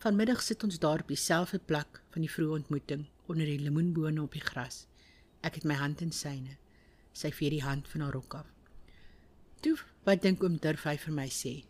Vanmiddag 0.00 0.42
sit 0.42 0.64
ons 0.64 0.80
daar 0.80 1.04
op 1.04 1.12
dieselfde 1.12 1.60
plek 1.60 2.00
van 2.16 2.24
die 2.24 2.32
vroeë 2.32 2.58
ontmoeting 2.62 3.06
onder 3.28 3.48
die 3.48 3.60
lemoenbome 3.60 4.24
op 4.24 4.32
die 4.36 4.44
gras. 4.44 4.86
Ek 5.44 5.60
het 5.60 5.68
my 5.68 5.76
hand 5.80 6.00
in 6.04 6.12
syne. 6.12 6.58
Sy 7.14 7.30
vee 7.32 7.52
die 7.54 7.62
hand 7.62 7.88
van 7.88 8.02
haar 8.04 8.12
rok 8.12 8.34
af. 8.34 8.50
"Toe, 9.62 9.78
wat 10.04 10.22
dink 10.22 10.42
oom 10.42 10.58
Durfy 10.58 10.96
vir 10.98 11.14
my 11.14 11.28
sê?" 11.28 11.64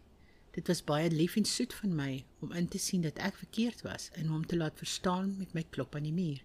Dit 0.54 0.68
was 0.70 0.85
baie 0.87 1.11
lief 1.11 1.35
en 1.37 1.44
soet 1.44 1.72
van 1.74 1.94
my 1.98 2.24
om 2.40 2.52
in 2.52 2.68
te 2.70 2.78
sien 2.78 3.02
dat 3.02 3.18
ek 3.18 3.40
verkeerd 3.42 3.83
was 3.83 4.11
en 4.14 4.28
hom 4.30 4.44
te 4.46 4.57
laat 4.57 4.78
verstaan 4.78 5.33
met 5.38 5.54
my 5.54 5.64
klop 5.70 5.96
aan 5.98 6.07
die 6.07 6.14
muur. 6.14 6.44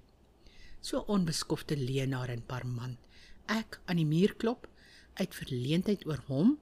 So 0.82 1.04
onbeskofte 1.08 1.78
leenaar 1.78 2.30
en 2.34 2.42
parman. 2.42 2.98
Ek 3.46 3.80
aan 3.86 4.02
die 4.02 4.10
muur 4.10 4.34
klop 4.42 4.66
uit 5.14 5.36
verleentheid 5.36 6.08
oor 6.08 6.24
hom 6.26 6.58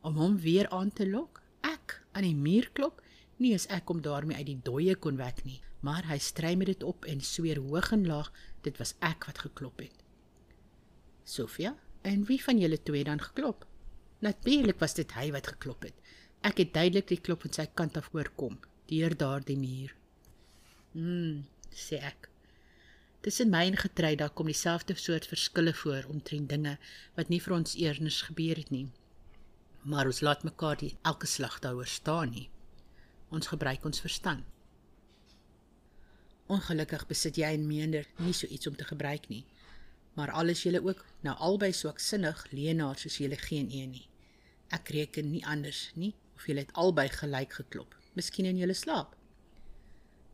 om 0.00 0.20
hom 0.20 0.36
weer 0.44 0.68
aan 0.68 0.92
te 0.92 1.08
lok. 1.08 1.40
Ek 1.64 2.00
aan 2.12 2.26
die 2.28 2.36
muur 2.36 2.68
klop 2.76 3.00
nie 3.40 3.54
as 3.56 3.66
ek 3.72 3.88
hom 3.88 4.04
daarmee 4.04 4.36
uit 4.36 4.50
die 4.50 4.60
dooie 4.68 4.94
kon 5.00 5.16
wek 5.16 5.40
nie, 5.48 5.60
maar 5.80 6.04
hy 6.10 6.18
stry 6.20 6.52
met 6.60 6.68
dit 6.68 6.84
op 6.84 7.08
en 7.08 7.24
sweer 7.24 7.62
hoog 7.64 7.92
en 7.96 8.04
laag 8.06 8.28
dit 8.66 8.76
was 8.76 8.92
ek 9.00 9.24
wat 9.30 9.40
geklop 9.46 9.80
het. 9.80 9.96
Sofia, 11.30 11.74
en 12.02 12.24
wie 12.28 12.40
van 12.42 12.58
julle 12.58 12.82
twee 12.82 13.04
dan 13.04 13.20
geklop? 13.22 13.66
Natuurlik 14.20 14.80
was 14.82 14.94
dit 14.98 15.12
hy 15.16 15.30
wat 15.32 15.52
geklop 15.54 15.86
het. 15.88 15.96
Ek 16.44 16.60
het 16.60 16.74
duidelik 16.74 17.08
die 17.08 17.20
klop 17.20 17.44
van 17.46 17.54
sy 17.56 17.66
kant 17.76 17.96
af 18.00 18.10
hoor 18.12 18.28
kom, 18.36 18.58
deur 18.90 19.16
daardie 19.16 19.58
muur. 19.60 19.94
Hm, 20.92 21.42
sê 21.72 22.00
ek. 22.04 22.28
Tussen 23.20 23.50
my 23.52 23.66
en 23.68 23.76
getrei 23.76 24.14
daar 24.16 24.32
kom 24.32 24.48
dieselfde 24.48 24.94
soort 24.96 25.26
verskille 25.28 25.74
voor 25.76 26.08
omtrent 26.08 26.48
dinge 26.48 26.78
wat 27.18 27.28
nie 27.28 27.40
vir 27.44 27.54
ons 27.58 27.76
eers 27.76 28.22
gebeur 28.28 28.56
het 28.56 28.70
nie. 28.72 28.86
Maar 29.84 30.08
ons 30.08 30.22
laat 30.24 30.44
mekaar 30.44 30.80
die 30.80 30.94
elke 31.04 31.28
slag 31.28 31.58
daaroor 31.60 31.88
staan 31.88 32.32
nie. 32.32 32.48
Ons 33.28 33.52
gebruik 33.52 33.84
ons 33.84 34.00
verstand. 34.00 34.44
Ongelukkig 36.50 37.06
besit 37.06 37.36
jy 37.36 37.52
en 37.54 37.68
meender 37.68 38.08
nie 38.18 38.32
so 38.34 38.48
iets 38.48 38.66
om 38.66 38.76
te 38.76 38.88
gebruik 38.88 39.28
nie. 39.28 39.44
Maar 40.18 40.32
alles 40.32 40.62
julle 40.62 40.82
ook 40.84 41.04
nou 41.26 41.36
albei 41.36 41.72
swaksinnig 41.72 42.46
leenaars 42.50 43.06
soos 43.06 43.18
julle 43.22 43.38
geen 43.38 43.70
een 43.70 43.90
nie. 43.90 44.06
Ek 44.74 44.88
reken 44.94 45.30
nie 45.30 45.44
anders 45.46 45.90
nie 45.94 46.14
of 46.36 46.46
julle 46.46 46.64
het 46.64 46.74
albei 46.78 47.08
gelyk 47.08 47.52
geklop. 47.60 47.96
Miskien 48.14 48.48
in 48.50 48.58
julle 48.58 48.74
slaap. 48.74 49.14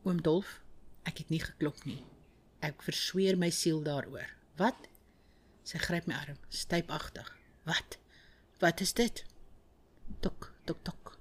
Oom 0.03 0.21
Dolf, 0.21 0.59
ek 1.09 1.21
het 1.23 1.29
nie 1.33 1.41
geklop 1.43 1.83
nie. 1.85 2.01
Ek 2.63 2.81
versweer 2.85 3.37
my 3.37 3.49
siel 3.53 3.83
daaroor. 3.85 4.29
Wat? 4.57 4.87
Sy 5.67 5.81
gryp 5.83 6.07
my 6.07 6.15
arm, 6.15 6.39
stypagtig. 6.49 7.27
Wat? 7.67 7.97
Wat 8.63 8.81
is 8.81 8.93
dit? 8.97 9.23
Tok, 10.23 10.51
tok, 10.65 10.81
tok. 10.87 11.13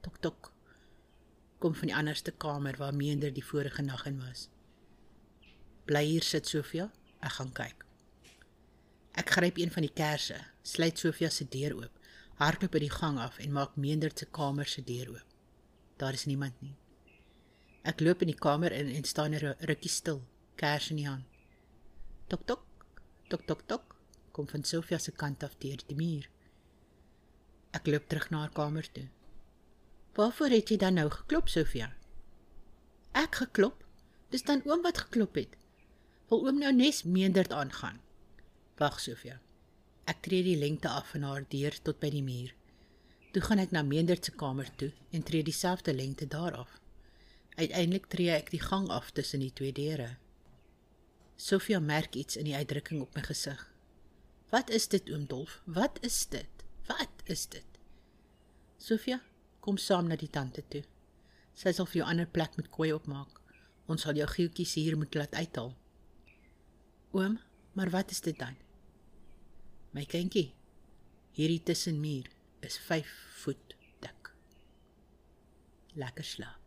Tok, 0.00 0.16
tok. 0.22 0.52
Kom 1.58 1.74
van 1.78 1.90
die 1.90 1.96
anderste 1.96 2.32
kamer 2.32 2.78
waar 2.78 2.94
Meender 2.94 3.34
die 3.34 3.44
vorige 3.44 3.82
nag 3.82 4.06
in 4.06 4.20
was. 4.22 4.48
Bly 5.86 6.04
hier 6.06 6.24
sit 6.26 6.46
Sofia, 6.46 6.88
ek 7.22 7.36
gaan 7.38 7.52
kyk. 7.56 7.84
Ek 9.18 9.30
gryp 9.36 9.58
een 9.60 9.72
van 9.72 9.86
die 9.86 9.94
kersse, 9.94 10.38
sluit 10.62 10.98
Sofia 10.98 11.30
se 11.30 11.44
deur 11.44 11.76
oop, 11.78 11.98
hardloop 12.40 12.72
by 12.74 12.80
die 12.82 12.92
gang 12.92 13.18
af 13.22 13.38
en 13.38 13.52
maak 13.52 13.76
Meender 13.76 14.12
se 14.16 14.26
kamer 14.26 14.68
se 14.68 14.82
deur 14.82 15.14
oop. 15.14 15.28
Daar 16.00 16.16
is 16.18 16.26
niemand 16.26 16.60
nie. 16.60 16.74
Ek 17.84 18.00
loop 18.00 18.22
in 18.22 18.30
die 18.30 18.38
kamer 18.38 18.72
in 18.72 18.90
en 18.94 19.04
staan 19.04 19.34
'n 19.34 19.56
rukkie 19.68 19.90
stil 19.90 20.22
kers 20.56 20.90
in 20.90 20.96
die 20.96 21.08
hand. 21.08 21.24
Tok 22.28 22.46
tok. 22.46 22.62
Tok 23.28 23.46
tok 23.46 23.62
tok. 23.66 23.96
Kom 24.32 24.48
van 24.48 24.64
Sofia 24.64 24.98
se 24.98 25.12
kant 25.12 25.42
af 25.42 25.54
deur 25.58 25.80
die 25.86 25.96
muur. 25.96 26.28
Ek 27.72 27.86
loop 27.86 28.08
terug 28.08 28.30
na 28.30 28.38
haar 28.38 28.52
kamer 28.52 28.86
toe. 28.92 29.08
Waarvoor 30.14 30.48
het 30.48 30.68
jy 30.68 30.76
dan 30.76 30.94
nou 30.94 31.08
geklop, 31.10 31.48
Sofia? 31.48 31.92
Ek 33.12 33.34
geklop? 33.34 33.84
Dis 34.30 34.44
dan 34.44 34.62
oom 34.64 34.82
wat 34.82 34.98
geklop 34.98 35.34
het. 35.34 35.56
Wil 36.32 36.46
oom 36.48 36.62
nou 36.62 36.70
nes 36.72 37.02
meenderd 37.04 37.50
aangaan? 37.52 37.98
Wag, 38.80 38.94
Sofia. 39.04 39.34
Ek 40.08 40.22
tree 40.24 40.40
die 40.46 40.56
lengte 40.56 40.88
af 40.88 41.10
van 41.12 41.26
haar 41.28 41.42
deur 41.52 41.74
tot 41.84 41.98
by 42.00 42.08
die 42.14 42.22
muur. 42.24 42.54
Toe 43.36 43.42
gaan 43.44 43.60
ek 43.60 43.74
na 43.76 43.82
meenderd 43.84 44.24
se 44.24 44.32
kamer 44.40 44.70
toe 44.80 44.88
en 45.12 45.26
tree 45.28 45.44
dieselfde 45.44 45.92
lengte 45.92 46.24
daar 46.34 46.56
af. 46.56 46.78
Uiteindelik 47.58 48.08
tree 48.14 48.30
ek 48.32 48.48
die 48.54 48.62
gang 48.62 48.88
af 48.88 49.10
tussen 49.12 49.44
die 49.44 49.50
twee 49.52 49.74
deure. 49.76 50.06
Sofia 51.36 51.82
merk 51.84 52.16
iets 52.16 52.40
in 52.40 52.48
die 52.48 52.56
uitdrukking 52.56 53.04
op 53.04 53.12
my 53.12 53.26
gesig. 53.28 53.60
Wat 54.48 54.72
is 54.72 54.88
dit, 54.88 55.12
oom 55.12 55.28
Dolf? 55.28 55.60
Wat 55.68 56.00
is 56.00 56.22
dit? 56.32 56.64
Wat 56.88 57.26
is 57.28 57.44
dit? 57.52 57.78
Sofia, 58.80 59.20
kom 59.60 59.76
saam 59.76 60.08
na 60.08 60.16
die 60.16 60.32
tante 60.32 60.64
toe. 60.72 60.80
Sy 61.52 61.76
sal 61.76 61.92
vir 61.92 62.00
jou 62.00 62.08
ander 62.08 62.32
plek 62.40 62.56
met 62.56 62.72
kooi 62.72 62.88
opmaak. 62.96 63.36
Ons 63.84 64.08
sal 64.08 64.16
jou 64.16 64.32
gieltjies 64.32 64.78
hier 64.80 64.96
moet 64.96 65.20
laat 65.20 65.36
uithaal. 65.36 65.74
Oom, 67.12 67.40
maar 67.72 67.90
wat 67.90 68.10
is 68.10 68.20
dit 68.24 68.38
dan? 68.38 68.56
My 69.92 70.06
kindjie, 70.08 70.54
hierdie 71.36 71.60
tussenmuur 71.68 72.30
is 72.64 72.78
5 72.88 73.12
voet 73.42 73.76
dik. 74.00 74.32
Lekker 76.00 76.24
slaap. 76.24 76.61